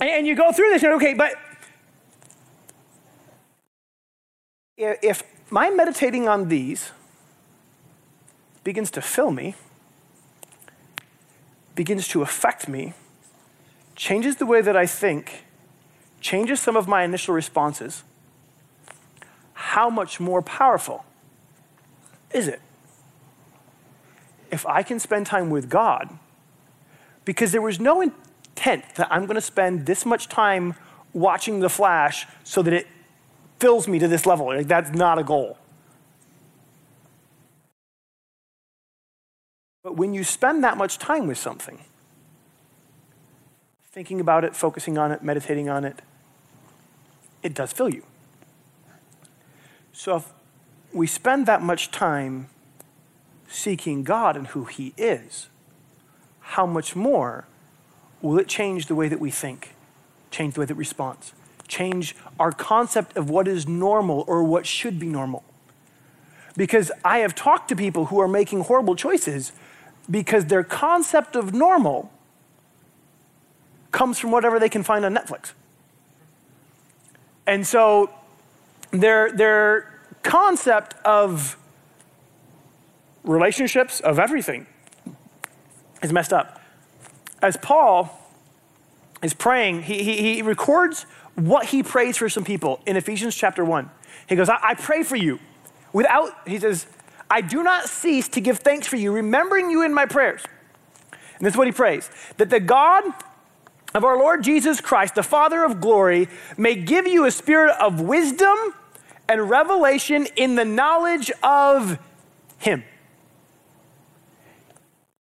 And 0.00 0.26
you 0.26 0.34
go 0.34 0.50
through 0.50 0.70
this, 0.70 0.82
and 0.82 0.94
okay, 0.94 1.12
but 1.12 1.34
if 4.80 5.22
my 5.50 5.70
meditating 5.70 6.26
on 6.28 6.48
these 6.48 6.90
begins 8.64 8.90
to 8.92 9.02
fill 9.02 9.30
me, 9.30 9.54
begins 11.74 12.08
to 12.08 12.22
affect 12.22 12.68
me, 12.68 12.94
changes 13.94 14.36
the 14.36 14.46
way 14.46 14.60
that 14.60 14.76
I 14.76 14.86
think, 14.86 15.44
changes 16.20 16.60
some 16.60 16.76
of 16.76 16.88
my 16.88 17.04
initial 17.04 17.34
responses, 17.34 18.04
how 19.52 19.90
much 19.90 20.18
more 20.18 20.42
powerful 20.42 21.04
is 22.32 22.48
it 22.48 22.60
if 24.50 24.66
I 24.66 24.82
can 24.82 24.98
spend 24.98 25.26
time 25.26 25.50
with 25.50 25.68
God? 25.68 26.18
Because 27.24 27.52
there 27.52 27.62
was 27.62 27.78
no 27.78 28.00
intent 28.00 28.84
that 28.96 29.08
I'm 29.10 29.26
going 29.26 29.36
to 29.36 29.40
spend 29.40 29.86
this 29.86 30.06
much 30.06 30.28
time 30.28 30.74
watching 31.12 31.60
The 31.60 31.68
Flash 31.68 32.26
so 32.44 32.62
that 32.62 32.72
it 32.72 32.86
fills 33.60 33.86
me 33.86 33.98
to 33.98 34.08
this 34.08 34.26
level. 34.26 34.46
Like, 34.46 34.66
that's 34.66 34.90
not 34.90 35.18
a 35.18 35.22
goal. 35.22 35.58
But 39.82 39.96
when 39.96 40.12
you 40.14 40.24
spend 40.24 40.62
that 40.64 40.76
much 40.76 40.98
time 40.98 41.26
with 41.26 41.38
something, 41.38 41.78
thinking 43.92 44.20
about 44.20 44.44
it, 44.44 44.54
focusing 44.54 44.98
on 44.98 45.10
it, 45.12 45.22
meditating 45.22 45.68
on 45.68 45.84
it, 45.84 46.00
it 47.42 47.54
does 47.54 47.72
fill 47.72 47.88
you. 47.88 48.04
So 49.92 50.16
if 50.16 50.32
we 50.92 51.06
spend 51.06 51.46
that 51.46 51.62
much 51.62 51.90
time 51.90 52.48
seeking 53.48 54.04
God 54.04 54.36
and 54.36 54.48
who 54.48 54.64
He 54.64 54.94
is, 54.96 55.48
how 56.40 56.66
much 56.66 56.94
more 56.94 57.46
will 58.22 58.38
it 58.38 58.48
change 58.48 58.86
the 58.86 58.94
way 58.94 59.08
that 59.08 59.20
we 59.20 59.30
think, 59.30 59.74
change 60.30 60.54
the 60.54 60.60
way 60.60 60.66
that 60.66 60.74
we 60.74 60.80
respond? 60.80 61.18
Change 61.70 62.14
our 62.38 62.52
concept 62.52 63.16
of 63.16 63.30
what 63.30 63.48
is 63.48 63.66
normal 63.66 64.24
or 64.26 64.44
what 64.44 64.66
should 64.66 64.98
be 64.98 65.06
normal. 65.06 65.44
Because 66.56 66.92
I 67.04 67.18
have 67.18 67.34
talked 67.34 67.68
to 67.68 67.76
people 67.76 68.06
who 68.06 68.20
are 68.20 68.28
making 68.28 68.62
horrible 68.62 68.96
choices 68.96 69.52
because 70.10 70.46
their 70.46 70.64
concept 70.64 71.36
of 71.36 71.54
normal 71.54 72.12
comes 73.92 74.18
from 74.18 74.30
whatever 74.30 74.58
they 74.58 74.68
can 74.68 74.82
find 74.82 75.04
on 75.04 75.14
Netflix. 75.14 75.52
And 77.46 77.66
so 77.66 78.10
their, 78.90 79.32
their 79.32 80.00
concept 80.22 80.94
of 81.04 81.56
relationships, 83.24 84.00
of 84.00 84.18
everything, 84.18 84.66
is 86.02 86.12
messed 86.12 86.32
up. 86.32 86.60
As 87.42 87.56
Paul 87.56 88.16
is 89.22 89.34
praying, 89.34 89.82
he, 89.82 90.02
he, 90.02 90.34
he 90.34 90.42
records 90.42 91.06
what 91.34 91.66
he 91.66 91.82
prays 91.82 92.16
for 92.16 92.28
some 92.28 92.44
people 92.44 92.80
in 92.86 92.96
Ephesians 92.96 93.34
chapter 93.34 93.64
1. 93.64 93.90
He 94.28 94.36
goes, 94.36 94.48
I, 94.48 94.58
I 94.60 94.74
pray 94.74 95.02
for 95.02 95.16
you. 95.16 95.38
Without, 95.92 96.30
he 96.46 96.58
says, 96.58 96.86
I 97.30 97.40
do 97.40 97.62
not 97.62 97.88
cease 97.88 98.28
to 98.28 98.40
give 98.40 98.58
thanks 98.58 98.86
for 98.86 98.96
you, 98.96 99.12
remembering 99.12 99.70
you 99.70 99.82
in 99.84 99.94
my 99.94 100.06
prayers. 100.06 100.42
And 101.10 101.46
this 101.46 101.54
is 101.54 101.58
what 101.58 101.66
he 101.66 101.72
prays 101.72 102.10
that 102.36 102.50
the 102.50 102.60
God 102.60 103.04
of 103.94 104.04
our 104.04 104.18
Lord 104.18 104.44
Jesus 104.44 104.80
Christ, 104.80 105.14
the 105.14 105.22
Father 105.22 105.64
of 105.64 105.80
glory, 105.80 106.28
may 106.56 106.74
give 106.74 107.06
you 107.06 107.24
a 107.24 107.30
spirit 107.30 107.74
of 107.80 108.00
wisdom 108.00 108.56
and 109.28 109.48
revelation 109.48 110.26
in 110.36 110.54
the 110.54 110.64
knowledge 110.64 111.30
of 111.42 111.98
him. 112.58 112.84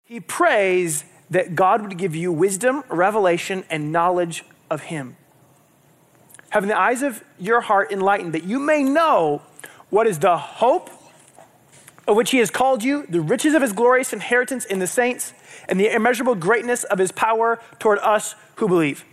He 0.03 0.19
prays 0.19 1.05
that 1.29 1.55
God 1.55 1.81
would 1.83 1.97
give 1.97 2.15
you 2.15 2.31
wisdom, 2.31 2.83
revelation, 2.89 3.63
and 3.69 3.91
knowledge 3.91 4.43
of 4.69 4.83
him 4.83 5.15
having 6.49 6.69
the 6.69 6.77
eyes 6.77 7.01
of 7.01 7.23
your 7.39 7.61
heart 7.61 7.91
enlightened, 7.91 8.33
that 8.33 8.43
you 8.43 8.59
may 8.59 8.83
know 8.83 9.41
what 9.89 10.07
is 10.07 10.19
the 10.19 10.37
hope 10.37 10.89
of 12.07 12.15
which 12.15 12.31
he 12.31 12.39
has 12.39 12.49
called 12.49 12.83
you, 12.83 13.05
the 13.07 13.21
riches 13.21 13.53
of 13.53 13.61
his 13.61 13.71
glorious 13.71 14.13
inheritance 14.13 14.65
in 14.65 14.79
the 14.79 14.87
saints, 14.87 15.33
and 15.67 15.79
the 15.79 15.93
immeasurable 15.93 16.35
greatness 16.35 16.83
of 16.83 16.97
his 16.97 17.11
power 17.11 17.59
toward 17.77 17.99
us 17.99 18.35
who 18.55 18.67
believe. 18.67 19.05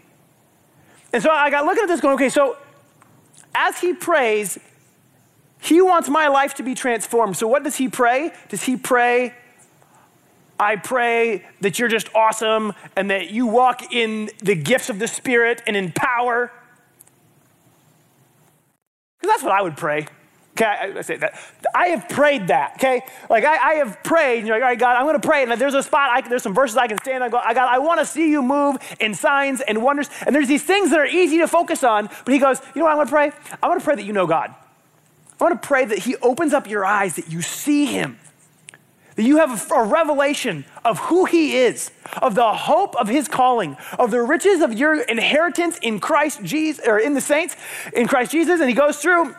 And 1.13 1.23
so 1.23 1.31
I 1.31 1.51
got 1.51 1.65
looking 1.65 1.83
at 1.83 1.89
this 1.89 2.01
going, 2.01 2.15
okay, 2.15 2.31
so 2.31 2.57
as 3.55 3.79
he 3.79 3.93
prays, 3.93 4.59
he 5.61 5.81
wants 5.81 6.09
my 6.09 6.29
life 6.29 6.55
to 6.55 6.63
be 6.63 6.75
transformed. 6.75 7.37
So 7.37 7.47
what 7.47 7.65
does 7.65 7.77
he 7.77 7.89
pray? 7.89 8.33
Does 8.49 8.63
he 8.63 8.77
pray, 8.77 9.35
I 10.59 10.77
pray 10.77 11.45
that 11.61 11.79
you're 11.79 11.89
just 11.89 12.09
awesome 12.15 12.73
and 12.97 13.11
that 13.11 13.31
you 13.31 13.47
walk 13.47 13.93
in 13.93 14.31
the 14.43 14.55
gifts 14.55 14.89
of 14.89 14.99
the 14.99 15.09
Spirit 15.09 15.63
and 15.67 15.77
in 15.77 15.93
power? 15.93 16.51
Because 19.27 19.41
that's 19.41 19.45
what 19.45 19.59
I 19.59 19.63
would 19.63 19.77
pray. 19.77 20.07
Okay, 20.53 20.65
I, 20.65 21.01
say 21.03 21.17
that. 21.17 21.35
I 21.75 21.89
have 21.89 22.09
prayed 22.09 22.47
that, 22.47 22.75
okay? 22.77 23.03
Like, 23.29 23.45
I, 23.45 23.57
I 23.57 23.75
have 23.75 24.03
prayed, 24.05 24.39
and 24.39 24.47
you're 24.47 24.57
like, 24.57 24.63
all 24.63 24.69
right, 24.69 24.79
God, 24.79 24.97
I'm 24.97 25.05
going 25.05 25.21
to 25.21 25.27
pray, 25.27 25.43
and 25.43 25.53
there's 25.53 25.75
a 25.75 25.83
spot, 25.83 26.11
I, 26.13 26.27
there's 26.27 26.45
some 26.45 26.55
verses 26.55 26.77
I 26.77 26.87
can 26.87 26.97
stand 26.99 27.25
on. 27.25 27.31
Go, 27.31 27.39
I, 27.39 27.53
God, 27.53 27.69
I 27.69 27.79
want 27.79 27.99
to 27.99 28.07
see 28.07 28.31
you 28.31 28.41
move 28.41 28.77
in 29.01 29.15
signs 29.15 29.61
and 29.61 29.83
wonders. 29.83 30.09
And 30.25 30.35
there's 30.35 30.47
these 30.47 30.63
things 30.63 30.91
that 30.91 31.01
are 31.01 31.07
easy 31.07 31.39
to 31.39 31.49
focus 31.49 31.83
on, 31.83 32.09
but 32.25 32.33
he 32.33 32.39
goes, 32.39 32.61
you 32.75 32.79
know 32.79 32.85
what 32.85 32.93
I 32.93 32.95
want 32.95 33.09
to 33.09 33.13
pray? 33.13 33.33
I 33.61 33.69
want 33.69 33.81
to 33.81 33.85
pray 33.85 33.97
that 33.97 34.05
you 34.05 34.13
know 34.13 34.29
God. 34.29 34.55
I 35.41 35.45
want 35.45 35.61
to 35.61 35.67
pray 35.67 35.85
that 35.85 35.99
he 35.99 36.15
opens 36.17 36.55
up 36.55 36.69
your 36.69 36.87
eyes, 36.87 37.17
that 37.17 37.31
you 37.31 37.43
see 37.43 37.87
him, 37.87 38.17
that 39.17 39.23
you 39.23 39.39
have 39.39 39.71
a, 39.71 39.85
revelation 39.85 40.65
of 40.85 40.99
who 40.99 41.25
He 41.25 41.57
is, 41.57 41.91
of 42.23 42.35
the 42.35 42.53
hope 42.53 42.95
of 42.97 43.09
His 43.09 43.29
calling, 43.29 43.77
of 43.99 44.11
the 44.11 44.21
riches 44.21 44.61
of 44.61 44.73
your 44.73 45.01
inheritance 45.03 45.79
in 45.83 46.01
Christ 46.01 46.43
Jesus, 46.43 46.87
or 46.87 46.99
in 46.99 47.15
the 47.15 47.21
saints, 47.21 47.57
in 47.95 48.07
Christ 48.07 48.31
Jesus. 48.33 48.61
And 48.61 48.69
He 48.69 48.75
goes 48.75 48.99
through, 48.99 49.35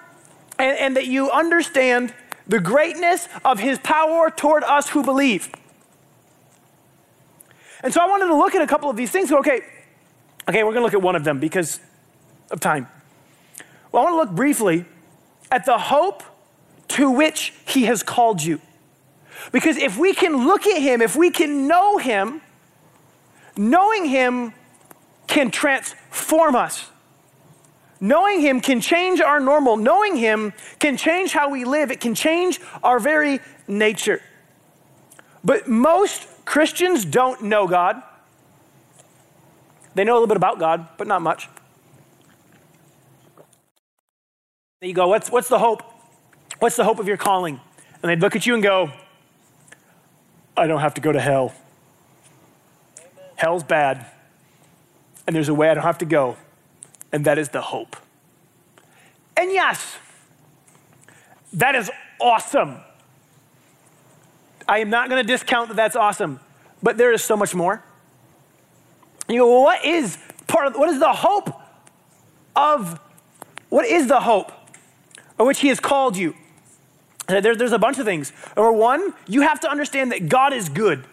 and, 0.60 0.78
and 0.78 0.96
that 0.98 1.08
you 1.08 1.32
understand 1.32 2.14
the 2.48 2.60
greatness 2.60 3.28
of 3.44 3.60
his 3.60 3.78
power 3.80 4.30
toward 4.30 4.64
us 4.64 4.90
who 4.90 5.04
believe. 5.04 5.50
And 7.84 7.94
so 7.94 8.02
I 8.02 8.08
wanted 8.08 8.28
to 8.28 8.36
look 8.36 8.56
at 8.56 8.62
a 8.62 8.68
couple 8.68 8.90
of 8.90 8.96
these 8.96 9.12
things. 9.12 9.32
Okay, 9.32 9.62
okay, 10.48 10.64
we're 10.64 10.72
going 10.72 10.82
to 10.82 10.84
look 10.84 10.94
at 10.94 11.02
one 11.02 11.16
of 11.16 11.24
them 11.24 11.40
because 11.40 11.80
of 12.50 12.60
time. 12.60 12.88
Well, 13.92 14.02
I 14.02 14.10
want 14.10 14.14
to 14.14 14.30
look 14.30 14.36
briefly 14.36 14.86
at 15.52 15.66
the 15.66 15.78
hope 15.78 16.24
to 16.90 17.12
which 17.12 17.54
he 17.68 17.84
has 17.84 18.02
called 18.02 18.42
you. 18.42 18.62
Because 19.52 19.78
if 19.78 19.98
we 19.98 20.14
can 20.14 20.46
look 20.46 20.68
at 20.68 20.82
him, 20.82 21.02
if 21.02 21.16
we 21.16 21.30
can 21.30 21.68
know 21.68 21.98
him, 21.98 22.42
knowing 23.56 24.06
him 24.06 24.54
can 25.28 25.52
transform 25.52 26.56
us. 26.56 26.90
Knowing 28.00 28.42
him 28.42 28.62
can 28.62 28.80
change 28.80 29.22
our 29.22 29.40
normal. 29.40 29.76
Knowing 29.76 30.16
him 30.16 30.54
can 30.80 30.98
change 30.98 31.32
how 31.32 31.50
we 31.50 31.66
live. 31.66 31.92
It 31.92 32.00
can 32.00 32.14
change 32.14 32.60
our 32.84 33.00
very 33.00 33.40
nature. 33.68 34.22
But 35.44 35.68
most 35.68 36.28
Christians 36.46 37.06
don't 37.06 37.44
know 37.44 37.68
God. 37.68 38.02
They 39.96 40.04
know 40.04 40.14
a 40.14 40.16
little 40.16 40.28
bit 40.28 40.38
about 40.38 40.60
God, 40.60 40.88
but 40.98 41.08
not 41.08 41.22
much. 41.22 41.50
There 44.80 44.88
you 44.88 44.94
go, 44.94 45.08
what's, 45.08 45.32
what's 45.32 45.50
the 45.50 45.58
hope? 45.58 45.82
What's 46.60 46.76
the 46.76 46.84
hope 46.84 47.00
of 47.00 47.08
your 47.08 47.18
calling? 47.18 47.60
And 48.02 48.10
they'd 48.10 48.22
look 48.22 48.36
at 48.36 48.46
you 48.46 48.54
and 48.54 48.62
go, 48.62 48.92
I 50.58 50.66
don't 50.66 50.82
have 50.82 50.96
to 50.96 51.02
go 51.02 51.12
to 51.12 51.20
hell. 51.20 51.54
Hell's 53.36 53.64
bad. 53.64 54.08
And 55.28 55.36
there's 55.36 55.50
a 55.50 55.54
way 55.54 55.70
I 55.70 55.76
don't 55.76 55.84
have 55.84 56.00
to 56.00 56.06
go, 56.06 56.38
and 57.12 57.26
that 57.26 57.38
is 57.38 57.50
the 57.50 57.62
hope. 57.62 57.96
And 59.36 59.52
yes, 59.52 59.98
that 61.54 61.76
is 61.76 61.92
awesome. 62.20 62.78
I 64.68 64.80
am 64.80 64.90
not 64.90 65.10
going 65.10 65.22
to 65.24 65.28
discount 65.28 65.70
that 65.70 65.76
that's 65.76 65.96
awesome, 65.96 66.40
but 66.82 66.98
there 66.98 67.12
is 67.12 67.24
so 67.24 67.38
much 67.38 67.54
more. 67.54 67.84
You 69.30 69.40
go, 69.40 69.52
well, 69.52 69.64
what 69.64 69.86
is 69.86 70.18
part 70.48 70.68
of, 70.68 70.76
what 70.76 70.90
is 70.90 71.00
the 71.00 71.14
hope 71.14 71.62
of, 72.56 73.00
what 73.70 73.86
is 73.86 74.08
the 74.08 74.22
hope 74.22 74.52
of 75.38 75.46
which 75.46 75.60
he 75.60 75.68
has 75.68 75.80
called 75.80 76.18
you? 76.18 76.34
There, 77.28 77.56
there's 77.56 77.74
a 77.74 77.80
bunch 77.80 78.00
of 78.00 78.06
things. 78.06 78.32
Number 78.56 78.72
one, 78.72 79.14
you 79.28 79.42
have 79.42 79.60
to 79.62 79.70
understand 79.70 80.12
that 80.12 80.30
God 80.30 80.54
is 80.54 80.70
good. 80.70 81.04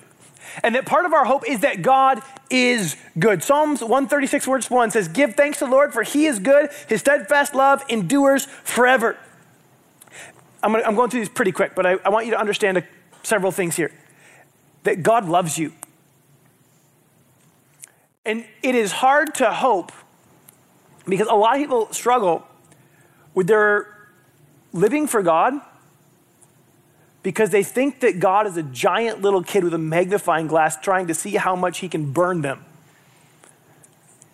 And 0.63 0.75
that 0.75 0.87
part 0.87 1.07
of 1.07 1.13
our 1.13 1.25
hope 1.25 1.49
is 1.49 1.61
that 1.61 1.83
God 1.83 2.23
is 2.51 2.97
good. 3.19 3.43
Psalms 3.43 3.81
136, 3.81 4.47
verse 4.47 4.71
1 4.71 4.91
says, 4.93 5.09
Give 5.09 5.35
thanks 5.35 5.59
to 5.59 5.65
the 5.65 5.71
Lord, 5.71 5.93
for 5.93 6.03
he 6.03 6.27
is 6.27 6.39
good. 6.39 6.71
His 6.89 7.01
steadfast 7.01 7.55
love 7.55 7.83
endures 7.89 8.45
forever. 8.45 9.17
I'm, 10.63 10.73
gonna, 10.73 10.85
I'm 10.85 10.95
going 10.95 11.11
through 11.11 11.21
these 11.21 11.29
pretty 11.29 11.53
quick, 11.53 11.75
but 11.75 11.85
I, 11.85 11.97
I 12.05 12.11
want 12.11 12.27
you 12.27 12.33
to 12.33 12.41
understand 12.41 12.79
a, 12.79 12.85
several 13.23 13.51
things 13.51 13.75
here. 13.77 13.91
That 14.85 15.03
God 15.03 15.29
loves 15.29 15.59
you. 15.59 15.73
And 18.25 18.45
it 18.63 18.75
is 18.75 18.93
hard 18.93 19.35
to 19.37 19.51
hope 19.51 19.93
because 21.07 21.27
a 21.29 21.35
lot 21.35 21.57
of 21.57 21.61
people 21.61 21.93
struggle 21.93 22.47
with 23.35 23.47
their 23.47 23.89
living 24.73 25.07
for 25.07 25.23
God 25.23 25.61
because 27.25 27.49
they 27.49 27.63
think 27.63 28.01
that 28.01 28.21
God 28.21 28.47
is 28.47 28.59
a 28.59 28.63
giant 28.63 29.23
little 29.23 29.43
kid 29.43 29.65
with 29.65 29.73
a 29.73 29.79
magnifying 29.79 30.47
glass 30.47 30.77
trying 30.79 31.07
to 31.07 31.15
see 31.15 31.35
how 31.37 31.57
much 31.57 31.79
he 31.79 31.89
can 31.89 32.13
burn 32.13 32.43
them 32.43 32.63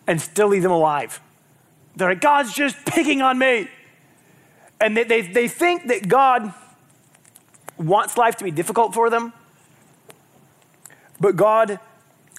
and 0.05 0.21
still 0.21 0.49
leave 0.49 0.61
them 0.61 0.73
alive. 0.73 1.21
They're 1.95 2.09
like, 2.09 2.19
God's 2.19 2.53
just 2.53 2.75
picking 2.85 3.21
on 3.21 3.39
me. 3.39 3.69
And 4.81 4.95
they, 4.97 5.05
they, 5.05 5.21
they 5.21 5.47
think 5.47 5.87
that 5.87 6.09
God 6.09 6.53
wants 7.77 8.17
life 8.17 8.35
to 8.35 8.43
be 8.43 8.51
difficult 8.51 8.93
for 8.93 9.09
them, 9.09 9.31
but 11.19 11.35
God 11.37 11.79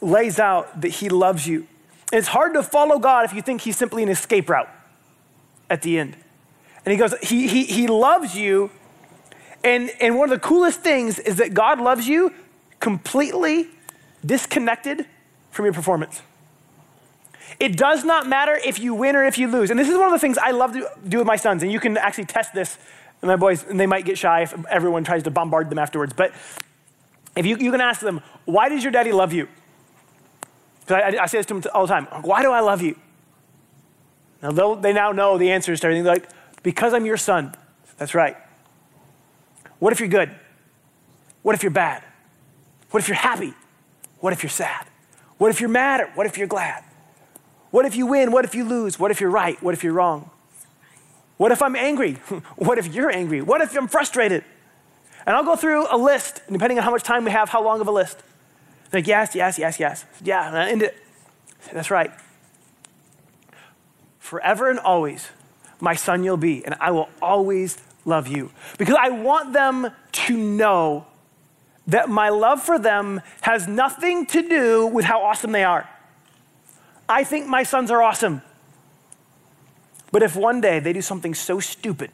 lays 0.02 0.38
out 0.38 0.82
that 0.82 0.88
he 0.88 1.08
loves 1.08 1.46
you. 1.46 1.66
And 2.12 2.18
it's 2.18 2.28
hard 2.28 2.52
to 2.54 2.62
follow 2.62 2.98
God 2.98 3.24
if 3.24 3.32
you 3.32 3.40
think 3.40 3.62
he's 3.62 3.78
simply 3.78 4.02
an 4.02 4.10
escape 4.10 4.50
route 4.50 4.68
at 5.70 5.80
the 5.80 5.98
end. 5.98 6.14
And 6.84 6.92
he 6.92 6.98
goes, 6.98 7.14
he, 7.22 7.48
he, 7.48 7.64
he 7.64 7.86
loves 7.86 8.36
you 8.36 8.70
and, 9.64 9.90
and 10.00 10.16
one 10.18 10.32
of 10.32 10.40
the 10.40 10.46
coolest 10.46 10.80
things 10.80 11.18
is 11.18 11.36
that 11.36 11.54
God 11.54 11.80
loves 11.80 12.06
you 12.06 12.32
completely 12.80 13.68
disconnected 14.24 15.06
from 15.50 15.66
your 15.66 15.74
performance. 15.74 16.22
It 17.60 17.76
does 17.76 18.04
not 18.04 18.26
matter 18.26 18.58
if 18.64 18.78
you 18.78 18.94
win 18.94 19.14
or 19.14 19.24
if 19.24 19.38
you 19.38 19.48
lose. 19.48 19.70
And 19.70 19.78
this 19.78 19.88
is 19.88 19.96
one 19.96 20.06
of 20.06 20.12
the 20.12 20.18
things 20.18 20.38
I 20.38 20.50
love 20.50 20.72
to 20.72 20.88
do 21.06 21.18
with 21.18 21.26
my 21.26 21.36
sons. 21.36 21.62
And 21.62 21.70
you 21.70 21.78
can 21.78 21.96
actually 21.96 22.24
test 22.24 22.54
this. 22.54 22.78
And 23.20 23.28
my 23.28 23.36
boys, 23.36 23.64
and 23.64 23.78
they 23.78 23.86
might 23.86 24.04
get 24.04 24.18
shy 24.18 24.42
if 24.42 24.54
everyone 24.66 25.04
tries 25.04 25.22
to 25.24 25.30
bombard 25.30 25.70
them 25.70 25.78
afterwards. 25.78 26.12
But 26.12 26.32
if 27.36 27.46
you, 27.46 27.56
you 27.56 27.70
can 27.70 27.80
ask 27.80 28.00
them, 28.00 28.20
why 28.46 28.68
does 28.68 28.82
your 28.82 28.90
daddy 28.90 29.12
love 29.12 29.32
you? 29.32 29.48
Because 30.80 31.14
I, 31.14 31.22
I, 31.22 31.26
say 31.26 31.38
this 31.38 31.46
to 31.46 31.54
them 31.54 31.70
all 31.72 31.86
the 31.86 31.92
time. 31.92 32.06
Why 32.22 32.42
do 32.42 32.50
I 32.50 32.60
love 32.60 32.82
you? 32.82 32.98
Now 34.42 34.74
they 34.74 34.92
now 34.92 35.12
know 35.12 35.38
the 35.38 35.52
answers 35.52 35.78
to 35.80 35.86
everything. 35.86 36.02
They're 36.02 36.14
like, 36.14 36.28
because 36.64 36.92
I'm 36.94 37.06
your 37.06 37.16
son. 37.16 37.54
That's 37.96 38.14
right. 38.14 38.36
What 39.82 39.92
if 39.92 39.98
you're 39.98 40.08
good? 40.08 40.30
What 41.42 41.56
if 41.56 41.64
you're 41.64 41.72
bad? 41.72 42.04
What 42.92 43.02
if 43.02 43.08
you're 43.08 43.16
happy? 43.16 43.52
What 44.20 44.32
if 44.32 44.44
you're 44.44 44.50
sad? 44.50 44.86
What 45.38 45.50
if 45.50 45.60
you're 45.60 45.68
mad 45.68 46.00
or 46.00 46.06
what 46.14 46.24
if 46.24 46.38
you're 46.38 46.46
glad? 46.46 46.84
What 47.72 47.84
if 47.84 47.96
you 47.96 48.06
win? 48.06 48.30
What 48.30 48.44
if 48.44 48.54
you 48.54 48.62
lose? 48.62 49.00
What 49.00 49.10
if 49.10 49.20
you're 49.20 49.28
right? 49.28 49.60
What 49.60 49.74
if 49.74 49.82
you're 49.82 49.92
wrong? 49.92 50.30
What 51.36 51.50
if 51.50 51.62
I'm 51.62 51.74
angry? 51.74 52.12
what 52.54 52.78
if 52.78 52.94
you're 52.94 53.10
angry? 53.10 53.42
What 53.42 53.60
if 53.60 53.76
I'm 53.76 53.88
frustrated? 53.88 54.44
And 55.26 55.34
I'll 55.34 55.42
go 55.42 55.56
through 55.56 55.92
a 55.92 55.98
list, 55.98 56.42
depending 56.48 56.78
on 56.78 56.84
how 56.84 56.92
much 56.92 57.02
time 57.02 57.24
we 57.24 57.32
have, 57.32 57.48
how 57.48 57.64
long 57.64 57.80
of 57.80 57.88
a 57.88 57.90
list. 57.90 58.22
Like, 58.92 59.08
yes, 59.08 59.34
yes, 59.34 59.58
yes, 59.58 59.80
yes. 59.80 60.04
Yeah, 60.22 60.46
and 60.46 60.56
I 60.56 60.70
end 60.70 60.82
it. 60.82 60.96
That's 61.72 61.90
right. 61.90 62.12
Forever 64.20 64.70
and 64.70 64.78
always, 64.78 65.30
my 65.80 65.96
son 65.96 66.22
you'll 66.22 66.36
be, 66.36 66.64
and 66.64 66.76
I 66.78 66.92
will 66.92 67.08
always 67.20 67.78
love 68.04 68.28
you. 68.28 68.50
Because 68.78 68.96
I 68.98 69.10
want 69.10 69.52
them 69.52 69.90
to 70.12 70.36
know 70.36 71.06
that 71.86 72.08
my 72.08 72.28
love 72.28 72.62
for 72.62 72.78
them 72.78 73.20
has 73.42 73.66
nothing 73.66 74.26
to 74.26 74.48
do 74.48 74.86
with 74.86 75.04
how 75.04 75.22
awesome 75.22 75.52
they 75.52 75.64
are. 75.64 75.88
I 77.08 77.24
think 77.24 77.46
my 77.46 77.62
sons 77.62 77.90
are 77.90 78.02
awesome. 78.02 78.42
But 80.12 80.22
if 80.22 80.36
one 80.36 80.60
day 80.60 80.78
they 80.78 80.92
do 80.92 81.02
something 81.02 81.34
so 81.34 81.58
stupid, 81.58 82.10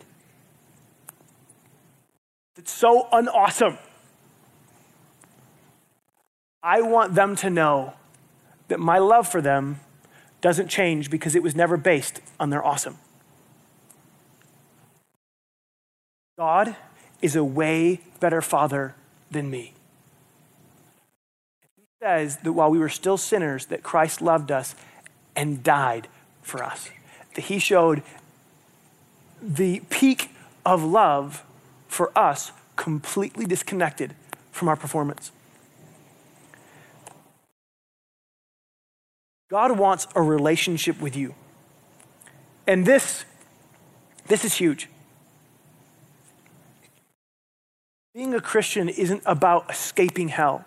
that's 2.54 2.72
so 2.72 3.08
unawesome, 3.12 3.78
I 6.62 6.80
want 6.82 7.14
them 7.14 7.36
to 7.36 7.50
know 7.50 7.94
that 8.68 8.80
my 8.80 8.98
love 8.98 9.28
for 9.28 9.40
them 9.40 9.80
doesn't 10.40 10.68
change 10.68 11.10
because 11.10 11.34
it 11.34 11.42
was 11.42 11.54
never 11.54 11.76
based 11.76 12.20
on 12.38 12.50
their 12.50 12.64
awesome. 12.64 12.98
God 16.38 16.76
is 17.20 17.34
a 17.34 17.42
way 17.42 18.00
better 18.20 18.40
father 18.40 18.94
than 19.28 19.50
me. 19.50 19.72
He 21.76 21.82
says 22.00 22.36
that 22.38 22.52
while 22.52 22.70
we 22.70 22.78
were 22.78 22.88
still 22.88 23.16
sinners, 23.16 23.66
that 23.66 23.82
Christ 23.82 24.22
loved 24.22 24.52
us 24.52 24.76
and 25.34 25.64
died 25.64 26.06
for 26.40 26.62
us. 26.62 26.90
That 27.34 27.46
he 27.46 27.58
showed 27.58 28.04
the 29.42 29.80
peak 29.90 30.30
of 30.64 30.84
love 30.84 31.44
for 31.88 32.16
us 32.16 32.52
completely 32.76 33.44
disconnected 33.44 34.14
from 34.52 34.68
our 34.68 34.76
performance. 34.76 35.32
God 39.50 39.76
wants 39.76 40.06
a 40.14 40.22
relationship 40.22 41.00
with 41.00 41.16
you. 41.16 41.34
And 42.64 42.86
this, 42.86 43.24
this 44.28 44.44
is 44.44 44.54
huge. 44.54 44.88
Being 48.18 48.34
a 48.34 48.40
Christian 48.40 48.88
isn't 48.88 49.22
about 49.26 49.70
escaping 49.70 50.26
hell. 50.26 50.64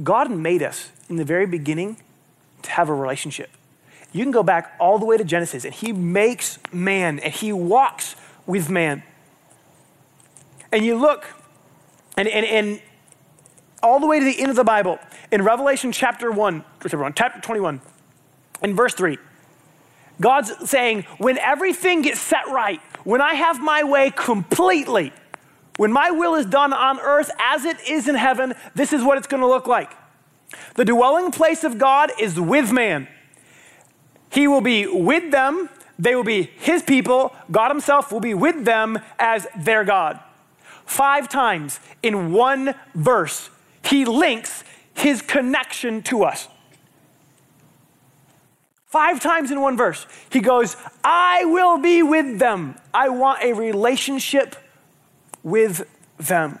God 0.00 0.30
made 0.30 0.62
us 0.62 0.92
in 1.08 1.16
the 1.16 1.24
very 1.24 1.44
beginning 1.44 1.96
to 2.62 2.70
have 2.70 2.88
a 2.88 2.94
relationship. 2.94 3.50
You 4.12 4.22
can 4.22 4.30
go 4.30 4.44
back 4.44 4.76
all 4.78 5.00
the 5.00 5.06
way 5.06 5.16
to 5.16 5.24
Genesis, 5.24 5.64
and 5.64 5.74
He 5.74 5.92
makes 5.92 6.60
man, 6.72 7.18
and 7.18 7.34
He 7.34 7.52
walks 7.52 8.14
with 8.46 8.70
man. 8.70 9.02
And 10.70 10.84
you 10.84 10.96
look, 10.96 11.26
and, 12.16 12.28
and, 12.28 12.46
and 12.46 12.80
all 13.82 13.98
the 13.98 14.06
way 14.06 14.20
to 14.20 14.24
the 14.24 14.38
end 14.38 14.50
of 14.50 14.56
the 14.56 14.62
Bible, 14.62 15.00
in 15.32 15.42
Revelation 15.42 15.90
chapter 15.90 16.30
1, 16.30 16.64
chapter 17.16 17.40
21, 17.40 17.80
in 18.62 18.76
verse 18.76 18.94
3, 18.94 19.18
God's 20.20 20.70
saying, 20.70 21.06
when 21.18 21.38
everything 21.38 22.02
gets 22.02 22.20
set 22.20 22.46
right, 22.46 22.80
when 23.02 23.20
I 23.20 23.34
have 23.34 23.60
my 23.60 23.82
way 23.82 24.12
completely, 24.12 25.12
when 25.76 25.92
my 25.92 26.10
will 26.10 26.34
is 26.34 26.46
done 26.46 26.72
on 26.72 27.00
earth 27.00 27.30
as 27.38 27.64
it 27.64 27.76
is 27.88 28.08
in 28.08 28.14
heaven, 28.14 28.54
this 28.74 28.92
is 28.92 29.02
what 29.02 29.18
it's 29.18 29.26
going 29.26 29.40
to 29.40 29.46
look 29.46 29.66
like. 29.66 29.92
The 30.74 30.84
dwelling 30.84 31.32
place 31.32 31.64
of 31.64 31.78
God 31.78 32.12
is 32.20 32.38
with 32.38 32.70
man. 32.70 33.08
He 34.30 34.46
will 34.46 34.60
be 34.60 34.86
with 34.86 35.30
them, 35.32 35.68
they 35.98 36.14
will 36.14 36.24
be 36.24 36.42
his 36.42 36.82
people. 36.82 37.34
God 37.50 37.70
himself 37.70 38.10
will 38.10 38.20
be 38.20 38.34
with 38.34 38.64
them 38.64 38.98
as 39.18 39.46
their 39.58 39.84
God. 39.84 40.20
five 40.86 41.28
times 41.28 41.80
in 42.02 42.32
one 42.32 42.74
verse, 42.94 43.50
he 43.84 44.04
links 44.04 44.64
his 44.94 45.22
connection 45.22 46.02
to 46.02 46.24
us. 46.24 46.48
Five 48.86 49.20
times 49.20 49.50
in 49.50 49.60
one 49.60 49.76
verse, 49.76 50.06
he 50.30 50.40
goes, 50.40 50.76
I 51.02 51.44
will 51.46 51.78
be 51.78 52.02
with 52.02 52.38
them. 52.38 52.76
I 52.92 53.08
want 53.08 53.42
a 53.42 53.52
relationship 53.52 54.56
with 55.44 55.88
them. 56.18 56.58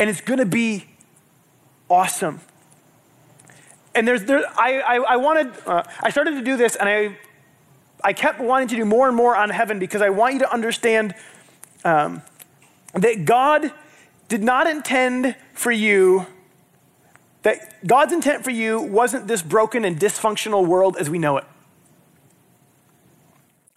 And 0.00 0.10
it's 0.10 0.20
going 0.20 0.40
to 0.40 0.46
be 0.46 0.86
awesome. 1.88 2.40
And 3.94 4.06
there's, 4.06 4.24
there, 4.24 4.44
I, 4.58 4.80
I, 4.80 4.96
I 4.96 5.16
wanted, 5.16 5.52
uh, 5.66 5.84
I 6.02 6.10
started 6.10 6.32
to 6.32 6.42
do 6.42 6.56
this 6.56 6.76
and 6.76 6.88
I, 6.88 7.16
I 8.02 8.12
kept 8.12 8.40
wanting 8.40 8.68
to 8.68 8.76
do 8.76 8.84
more 8.84 9.06
and 9.08 9.16
more 9.16 9.36
on 9.36 9.50
heaven 9.50 9.78
because 9.78 10.02
I 10.02 10.10
want 10.10 10.34
you 10.34 10.40
to 10.40 10.52
understand 10.52 11.14
um, 11.84 12.22
that 12.92 13.24
God 13.24 13.72
did 14.28 14.42
not 14.42 14.66
intend 14.66 15.36
for 15.54 15.70
you, 15.70 16.26
that 17.42 17.86
God's 17.86 18.12
intent 18.12 18.44
for 18.44 18.50
you 18.50 18.80
wasn't 18.80 19.28
this 19.28 19.42
broken 19.42 19.84
and 19.84 19.98
dysfunctional 19.98 20.66
world 20.66 20.96
as 20.98 21.08
we 21.08 21.18
know 21.18 21.36
it. 21.38 21.44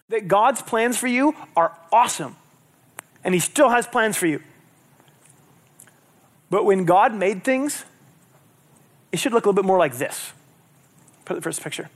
That 0.09 0.27
God's 0.27 0.61
plans 0.61 0.97
for 0.97 1.07
you 1.07 1.35
are 1.55 1.77
awesome, 1.91 2.35
and 3.23 3.33
He 3.33 3.39
still 3.39 3.69
has 3.69 3.87
plans 3.87 4.17
for 4.17 4.27
you. 4.27 4.41
But 6.49 6.65
when 6.65 6.85
God 6.85 7.13
made 7.13 7.43
things, 7.43 7.85
it 9.11 9.19
should 9.19 9.33
look 9.33 9.45
a 9.45 9.49
little 9.49 9.61
bit 9.61 9.67
more 9.67 9.77
like 9.77 9.97
this. 9.97 10.33
Put 11.25 11.35
the 11.35 11.41
first 11.41 11.61
picture. 11.61 11.89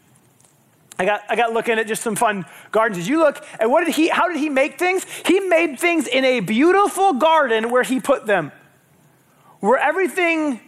I 1.00 1.06
got, 1.06 1.22
I 1.28 1.36
got 1.36 1.54
looking 1.54 1.80
at 1.80 1.88
just 1.88 2.04
some 2.04 2.16
fun 2.16 2.46
gardens. 2.72 3.00
As 3.00 3.10
you 3.10 3.18
look 3.18 3.44
at 3.60 3.70
what 3.70 3.84
did 3.84 3.96
he, 3.96 4.10
how 4.10 4.28
did 4.28 4.38
he 4.38 4.50
make 4.50 4.78
things? 4.78 5.06
He 5.26 5.40
made 5.40 5.80
things 5.80 6.08
in 6.08 6.24
a 6.24 6.40
beautiful 6.40 7.14
garden 7.14 7.72
where 7.72 7.84
he 7.84 8.00
put 8.00 8.28
them, 8.28 8.52
where 9.60 9.80
everything, 9.80 10.60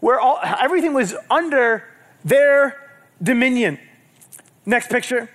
where 0.00 0.18
all, 0.18 0.40
everything 0.42 0.92
was 0.92 1.14
under 1.30 1.84
their 2.24 2.90
dominion. 3.22 3.78
Next 4.66 4.90
picture. 4.90 5.30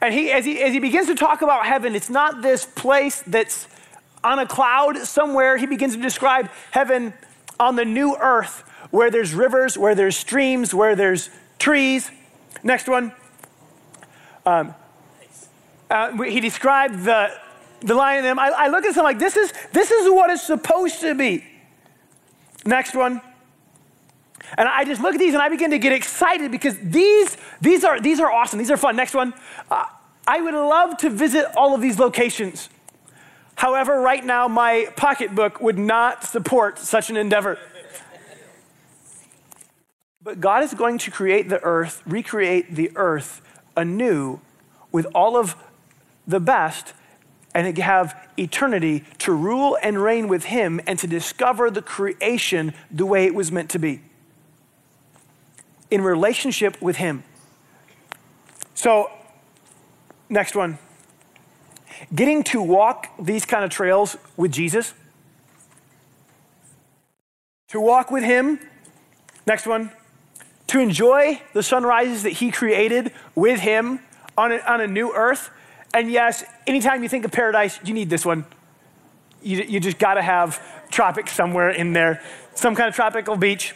And 0.00 0.14
he, 0.14 0.30
as 0.30 0.44
he, 0.44 0.60
as 0.62 0.72
he 0.72 0.78
begins 0.78 1.08
to 1.08 1.14
talk 1.14 1.42
about 1.42 1.66
heaven, 1.66 1.94
it's 1.94 2.10
not 2.10 2.42
this 2.42 2.64
place 2.64 3.22
that's 3.26 3.68
on 4.24 4.38
a 4.38 4.46
cloud 4.46 4.96
somewhere. 4.98 5.56
He 5.56 5.66
begins 5.66 5.94
to 5.94 6.02
describe 6.02 6.48
heaven 6.70 7.12
on 7.58 7.76
the 7.76 7.84
new 7.84 8.16
earth 8.16 8.64
where 8.90 9.10
there's 9.10 9.34
rivers, 9.34 9.76
where 9.76 9.94
there's 9.94 10.16
streams, 10.16 10.74
where 10.74 10.96
there's 10.96 11.30
trees. 11.58 12.10
Next 12.62 12.88
one. 12.88 13.12
Um, 14.46 14.74
uh, 15.90 16.22
he 16.22 16.40
described 16.40 17.04
the, 17.04 17.30
the 17.80 17.94
lion 17.94 18.18
and 18.18 18.26
them. 18.26 18.38
I, 18.38 18.48
I 18.50 18.68
look 18.68 18.84
at 18.84 18.94
them 18.94 19.04
like 19.04 19.18
this 19.18 19.36
is, 19.36 19.52
this 19.72 19.90
is 19.90 20.10
what 20.10 20.30
it's 20.30 20.46
supposed 20.46 21.00
to 21.00 21.14
be. 21.14 21.44
Next 22.64 22.94
one. 22.94 23.20
And 24.56 24.68
I 24.68 24.84
just 24.84 25.00
look 25.00 25.14
at 25.14 25.20
these 25.20 25.34
and 25.34 25.42
I 25.42 25.48
begin 25.48 25.70
to 25.70 25.78
get 25.78 25.92
excited 25.92 26.50
because 26.50 26.78
these, 26.78 27.36
these, 27.60 27.84
are, 27.84 28.00
these 28.00 28.20
are 28.20 28.30
awesome. 28.30 28.58
These 28.58 28.70
are 28.70 28.76
fun. 28.76 28.96
Next 28.96 29.14
one. 29.14 29.34
Uh, 29.70 29.84
I 30.26 30.40
would 30.40 30.54
love 30.54 30.96
to 30.98 31.10
visit 31.10 31.46
all 31.56 31.74
of 31.74 31.80
these 31.80 31.98
locations. 31.98 32.68
However, 33.56 34.00
right 34.00 34.24
now, 34.24 34.48
my 34.48 34.88
pocketbook 34.96 35.60
would 35.60 35.78
not 35.78 36.24
support 36.24 36.78
such 36.78 37.10
an 37.10 37.16
endeavor. 37.16 37.58
But 40.22 40.40
God 40.40 40.62
is 40.62 40.74
going 40.74 40.98
to 40.98 41.10
create 41.10 41.48
the 41.48 41.62
earth, 41.62 42.02
recreate 42.06 42.74
the 42.74 42.90
earth 42.94 43.42
anew 43.76 44.40
with 44.92 45.06
all 45.14 45.36
of 45.36 45.56
the 46.26 46.40
best 46.40 46.92
and 47.54 47.76
have 47.78 48.28
eternity 48.38 49.04
to 49.18 49.32
rule 49.32 49.76
and 49.82 50.02
reign 50.02 50.28
with 50.28 50.44
Him 50.44 50.80
and 50.86 50.98
to 50.98 51.06
discover 51.06 51.70
the 51.70 51.82
creation 51.82 52.74
the 52.90 53.06
way 53.06 53.26
it 53.26 53.34
was 53.34 53.50
meant 53.50 53.70
to 53.70 53.78
be 53.78 54.02
in 55.90 56.02
relationship 56.02 56.80
with 56.80 56.96
Him. 56.96 57.22
So, 58.74 59.10
next 60.28 60.54
one. 60.54 60.78
Getting 62.14 62.42
to 62.44 62.62
walk 62.62 63.08
these 63.18 63.44
kind 63.44 63.64
of 63.64 63.70
trails 63.70 64.16
with 64.36 64.52
Jesus, 64.52 64.94
to 67.68 67.80
walk 67.80 68.10
with 68.10 68.24
Him. 68.24 68.58
Next 69.46 69.66
one 69.66 69.90
to 70.70 70.78
enjoy 70.78 71.42
the 71.52 71.64
sunrises 71.64 72.22
that 72.22 72.30
he 72.30 72.52
created 72.52 73.12
with 73.34 73.58
him 73.58 73.98
on 74.38 74.52
a, 74.52 74.58
on 74.58 74.80
a 74.80 74.86
new 74.86 75.12
earth. 75.12 75.50
And 75.92 76.08
yes, 76.08 76.44
anytime 76.64 77.02
you 77.02 77.08
think 77.08 77.24
of 77.24 77.32
paradise, 77.32 77.80
you 77.82 77.92
need 77.92 78.08
this 78.08 78.24
one. 78.24 78.44
You, 79.42 79.64
you 79.64 79.80
just 79.80 79.98
got 79.98 80.14
to 80.14 80.22
have 80.22 80.62
tropics 80.88 81.32
somewhere 81.32 81.70
in 81.70 81.92
there, 81.92 82.22
some 82.54 82.76
kind 82.76 82.88
of 82.88 82.94
tropical 82.94 83.36
beach. 83.36 83.74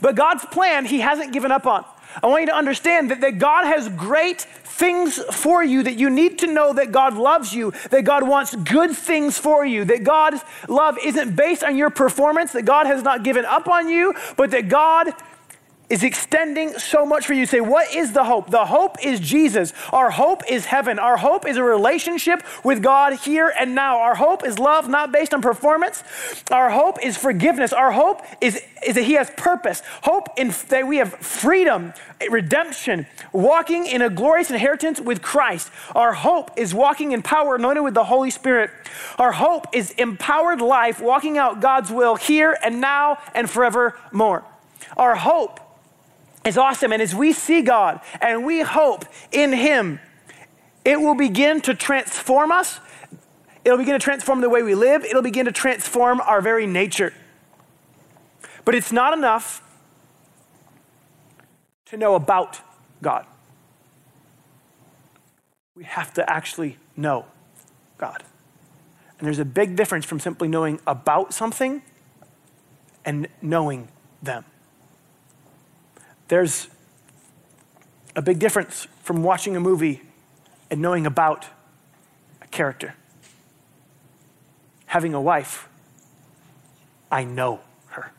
But 0.00 0.14
God's 0.14 0.44
plan, 0.46 0.84
he 0.84 1.00
hasn't 1.00 1.32
given 1.32 1.52
up 1.52 1.66
on. 1.66 1.84
I 2.22 2.28
want 2.28 2.42
you 2.42 2.46
to 2.46 2.54
understand 2.54 3.10
that, 3.10 3.20
that 3.20 3.38
God 3.38 3.66
has 3.66 3.88
great 3.90 4.40
things 4.40 5.18
for 5.32 5.62
you, 5.62 5.82
that 5.82 5.94
you 5.98 6.10
need 6.10 6.38
to 6.40 6.46
know 6.46 6.72
that 6.72 6.92
God 6.92 7.14
loves 7.14 7.52
you, 7.52 7.72
that 7.90 8.04
God 8.04 8.26
wants 8.26 8.54
good 8.54 8.94
things 8.94 9.38
for 9.38 9.64
you, 9.64 9.84
that 9.84 10.04
God's 10.04 10.42
love 10.68 10.98
isn't 11.02 11.34
based 11.34 11.64
on 11.64 11.76
your 11.76 11.90
performance, 11.90 12.52
that 12.52 12.64
God 12.64 12.86
has 12.86 13.02
not 13.02 13.22
given 13.22 13.44
up 13.44 13.68
on 13.68 13.88
you, 13.88 14.14
but 14.36 14.50
that 14.50 14.68
God 14.68 15.12
is 15.88 16.02
extending 16.02 16.76
so 16.78 17.06
much 17.06 17.26
for 17.26 17.32
you. 17.32 17.46
Say, 17.46 17.60
what 17.60 17.94
is 17.94 18.12
the 18.12 18.24
hope? 18.24 18.50
The 18.50 18.66
hope 18.66 18.96
is 19.04 19.20
Jesus. 19.20 19.72
Our 19.92 20.10
hope 20.10 20.42
is 20.50 20.66
heaven. 20.66 20.98
Our 20.98 21.16
hope 21.16 21.46
is 21.46 21.56
a 21.56 21.62
relationship 21.62 22.42
with 22.64 22.82
God 22.82 23.14
here 23.14 23.52
and 23.58 23.74
now. 23.74 23.98
Our 23.98 24.16
hope 24.16 24.44
is 24.44 24.58
love, 24.58 24.88
not 24.88 25.12
based 25.12 25.32
on 25.32 25.42
performance. 25.42 26.02
Our 26.50 26.70
hope 26.70 27.04
is 27.04 27.16
forgiveness. 27.16 27.72
Our 27.72 27.92
hope 27.92 28.22
is, 28.40 28.60
is 28.84 28.96
that 28.96 29.04
He 29.04 29.12
has 29.12 29.30
purpose. 29.36 29.82
Hope 30.02 30.28
in 30.36 30.52
that 30.68 30.88
we 30.88 30.96
have 30.96 31.14
freedom, 31.14 31.92
redemption, 32.28 33.06
walking 33.32 33.86
in 33.86 34.02
a 34.02 34.10
glorious 34.10 34.50
inheritance 34.50 35.00
with 35.00 35.22
Christ. 35.22 35.70
Our 35.94 36.14
hope 36.14 36.50
is 36.56 36.74
walking 36.74 37.12
in 37.12 37.22
power, 37.22 37.54
anointed 37.54 37.84
with 37.84 37.94
the 37.94 38.04
Holy 38.04 38.30
Spirit. 38.30 38.70
Our 39.18 39.32
hope 39.32 39.66
is 39.72 39.92
empowered 39.92 40.60
life, 40.60 41.00
walking 41.00 41.38
out 41.38 41.60
God's 41.60 41.92
will 41.92 42.16
here 42.16 42.58
and 42.64 42.80
now 42.80 43.18
and 43.34 43.48
forevermore. 43.48 44.44
Our 44.96 45.16
hope 45.16 45.60
is 46.46 46.56
awesome. 46.56 46.92
And 46.92 47.02
as 47.02 47.14
we 47.14 47.32
see 47.32 47.62
God 47.62 48.00
and 48.20 48.44
we 48.44 48.60
hope 48.60 49.04
in 49.32 49.52
Him, 49.52 50.00
it 50.84 51.00
will 51.00 51.16
begin 51.16 51.60
to 51.62 51.74
transform 51.74 52.52
us. 52.52 52.80
It'll 53.64 53.78
begin 53.78 53.94
to 53.94 53.98
transform 53.98 54.40
the 54.40 54.48
way 54.48 54.62
we 54.62 54.76
live. 54.76 55.04
It'll 55.04 55.22
begin 55.22 55.46
to 55.46 55.52
transform 55.52 56.20
our 56.20 56.40
very 56.40 56.66
nature. 56.66 57.12
But 58.64 58.74
it's 58.74 58.92
not 58.92 59.16
enough 59.16 59.62
to 61.86 61.96
know 61.96 62.14
about 62.14 62.60
God. 63.02 63.26
We 65.74 65.84
have 65.84 66.14
to 66.14 66.30
actually 66.30 66.78
know 66.96 67.26
God. 67.98 68.22
And 69.18 69.26
there's 69.26 69.38
a 69.38 69.44
big 69.44 69.76
difference 69.76 70.04
from 70.04 70.20
simply 70.20 70.48
knowing 70.48 70.80
about 70.86 71.34
something 71.34 71.82
and 73.04 73.28
knowing 73.40 73.88
them. 74.22 74.44
There's 76.28 76.68
a 78.14 78.22
big 78.22 78.38
difference 78.38 78.88
from 79.02 79.22
watching 79.22 79.56
a 79.56 79.60
movie 79.60 80.02
and 80.70 80.80
knowing 80.80 81.06
about 81.06 81.46
a 82.42 82.46
character. 82.48 82.94
Having 84.86 85.14
a 85.14 85.20
wife, 85.20 85.68
I 87.10 87.24
know 87.24 87.60
her. 87.88 88.12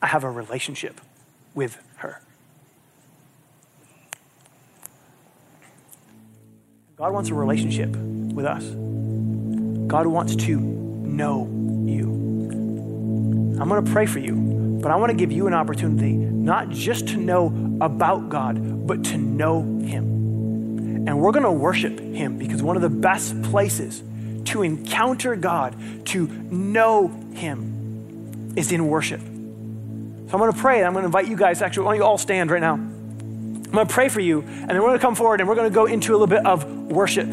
I 0.00 0.06
have 0.06 0.24
a 0.24 0.30
relationship 0.30 1.00
with 1.54 1.78
her. 1.96 2.20
God 6.96 7.12
wants 7.12 7.30
a 7.30 7.34
relationship 7.34 7.90
with 7.96 8.46
us. 8.46 8.64
God 9.88 10.06
wants 10.06 10.36
to 10.36 10.58
know 10.58 11.48
you. 11.84 12.04
I'm 13.60 13.68
going 13.68 13.84
to 13.84 13.92
pray 13.92 14.06
for 14.06 14.20
you. 14.20 14.61
But 14.82 14.90
I 14.90 14.96
want 14.96 15.10
to 15.10 15.16
give 15.16 15.30
you 15.30 15.46
an 15.46 15.54
opportunity 15.54 16.12
not 16.12 16.70
just 16.70 17.08
to 17.08 17.16
know 17.16 17.78
about 17.80 18.28
God, 18.28 18.86
but 18.86 19.04
to 19.04 19.16
know 19.16 19.62
Him. 19.62 21.06
And 21.06 21.20
we're 21.20 21.30
going 21.30 21.44
to 21.44 21.52
worship 21.52 22.00
Him 22.00 22.36
because 22.36 22.62
one 22.62 22.74
of 22.74 22.82
the 22.82 22.90
best 22.90 23.40
places 23.44 24.02
to 24.46 24.62
encounter 24.62 25.36
God, 25.36 25.76
to 26.06 26.26
know 26.26 27.08
Him, 27.32 28.54
is 28.56 28.72
in 28.72 28.88
worship. 28.88 29.20
So 29.20 29.26
I'm 29.26 30.38
going 30.38 30.52
to 30.52 30.58
pray 30.58 30.78
and 30.78 30.86
I'm 30.86 30.94
going 30.94 31.04
to 31.04 31.06
invite 31.06 31.28
you 31.28 31.36
guys, 31.36 31.62
actually, 31.62 31.84
why 31.84 31.92
don't 31.92 32.00
you 32.00 32.04
all 32.04 32.18
stand 32.18 32.50
right 32.50 32.60
now? 32.60 32.74
I'm 32.74 33.62
going 33.70 33.86
to 33.86 33.94
pray 33.94 34.08
for 34.08 34.20
you, 34.20 34.40
and 34.40 34.68
then 34.68 34.76
we're 34.82 34.88
going 34.88 34.98
to 34.98 35.02
come 35.02 35.14
forward 35.14 35.40
and 35.40 35.48
we're 35.48 35.54
going 35.54 35.70
to 35.70 35.74
go 35.74 35.86
into 35.86 36.12
a 36.12 36.14
little 36.18 36.26
bit 36.26 36.44
of 36.44 36.64
worship. 36.90 37.28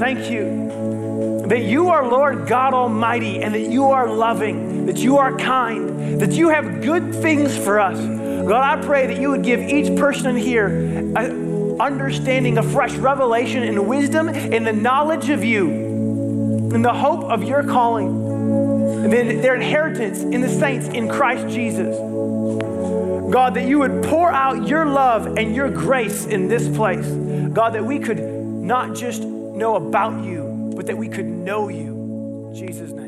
Thank 0.00 0.30
you 0.30 1.46
that 1.46 1.62
you 1.62 1.90
are 1.90 2.08
Lord 2.08 2.46
God 2.46 2.72
Almighty 2.72 3.42
and 3.42 3.54
that 3.54 3.68
you 3.68 3.90
are 3.90 4.08
loving, 4.08 4.86
that 4.86 4.96
you 4.96 5.18
are 5.18 5.36
kind, 5.36 6.20
that 6.20 6.32
you 6.32 6.48
have 6.48 6.80
good 6.80 7.14
things 7.16 7.54
for 7.56 7.78
us. 7.78 7.98
God, 7.98 8.78
I 8.78 8.82
pray 8.82 9.06
that 9.08 9.20
you 9.20 9.28
would 9.30 9.42
give 9.42 9.60
each 9.60 9.94
person 9.98 10.36
here 10.36 11.12
a 11.16 11.80
understanding, 11.80 12.56
a 12.56 12.62
fresh 12.62 12.94
revelation 12.94 13.62
and 13.62 13.86
wisdom 13.86 14.28
in 14.28 14.64
the 14.64 14.72
knowledge 14.72 15.28
of 15.28 15.44
you, 15.44 15.68
in 15.68 16.80
the 16.82 16.94
hope 16.94 17.24
of 17.24 17.42
your 17.42 17.62
calling, 17.62 18.08
and 19.04 19.12
then 19.12 19.42
their 19.42 19.54
inheritance 19.54 20.20
in 20.20 20.40
the 20.40 20.48
saints 20.48 20.88
in 20.88 21.08
Christ 21.10 21.52
Jesus. 21.52 21.94
God, 23.30 23.54
that 23.54 23.66
you 23.66 23.78
would 23.80 24.02
pour 24.04 24.30
out 24.30 24.66
your 24.66 24.86
love 24.86 25.36
and 25.36 25.54
your 25.54 25.70
grace 25.70 26.24
in 26.24 26.48
this 26.48 26.68
place. 26.74 27.06
God, 27.52 27.74
that 27.74 27.84
we 27.84 27.98
could 27.98 28.20
not 28.20 28.94
just 28.94 29.24
know 29.60 29.76
about 29.76 30.24
you, 30.24 30.72
but 30.74 30.86
that 30.86 30.96
we 30.96 31.06
could 31.06 31.26
know 31.26 31.68
you. 31.68 32.50
Jesus'. 32.54 32.99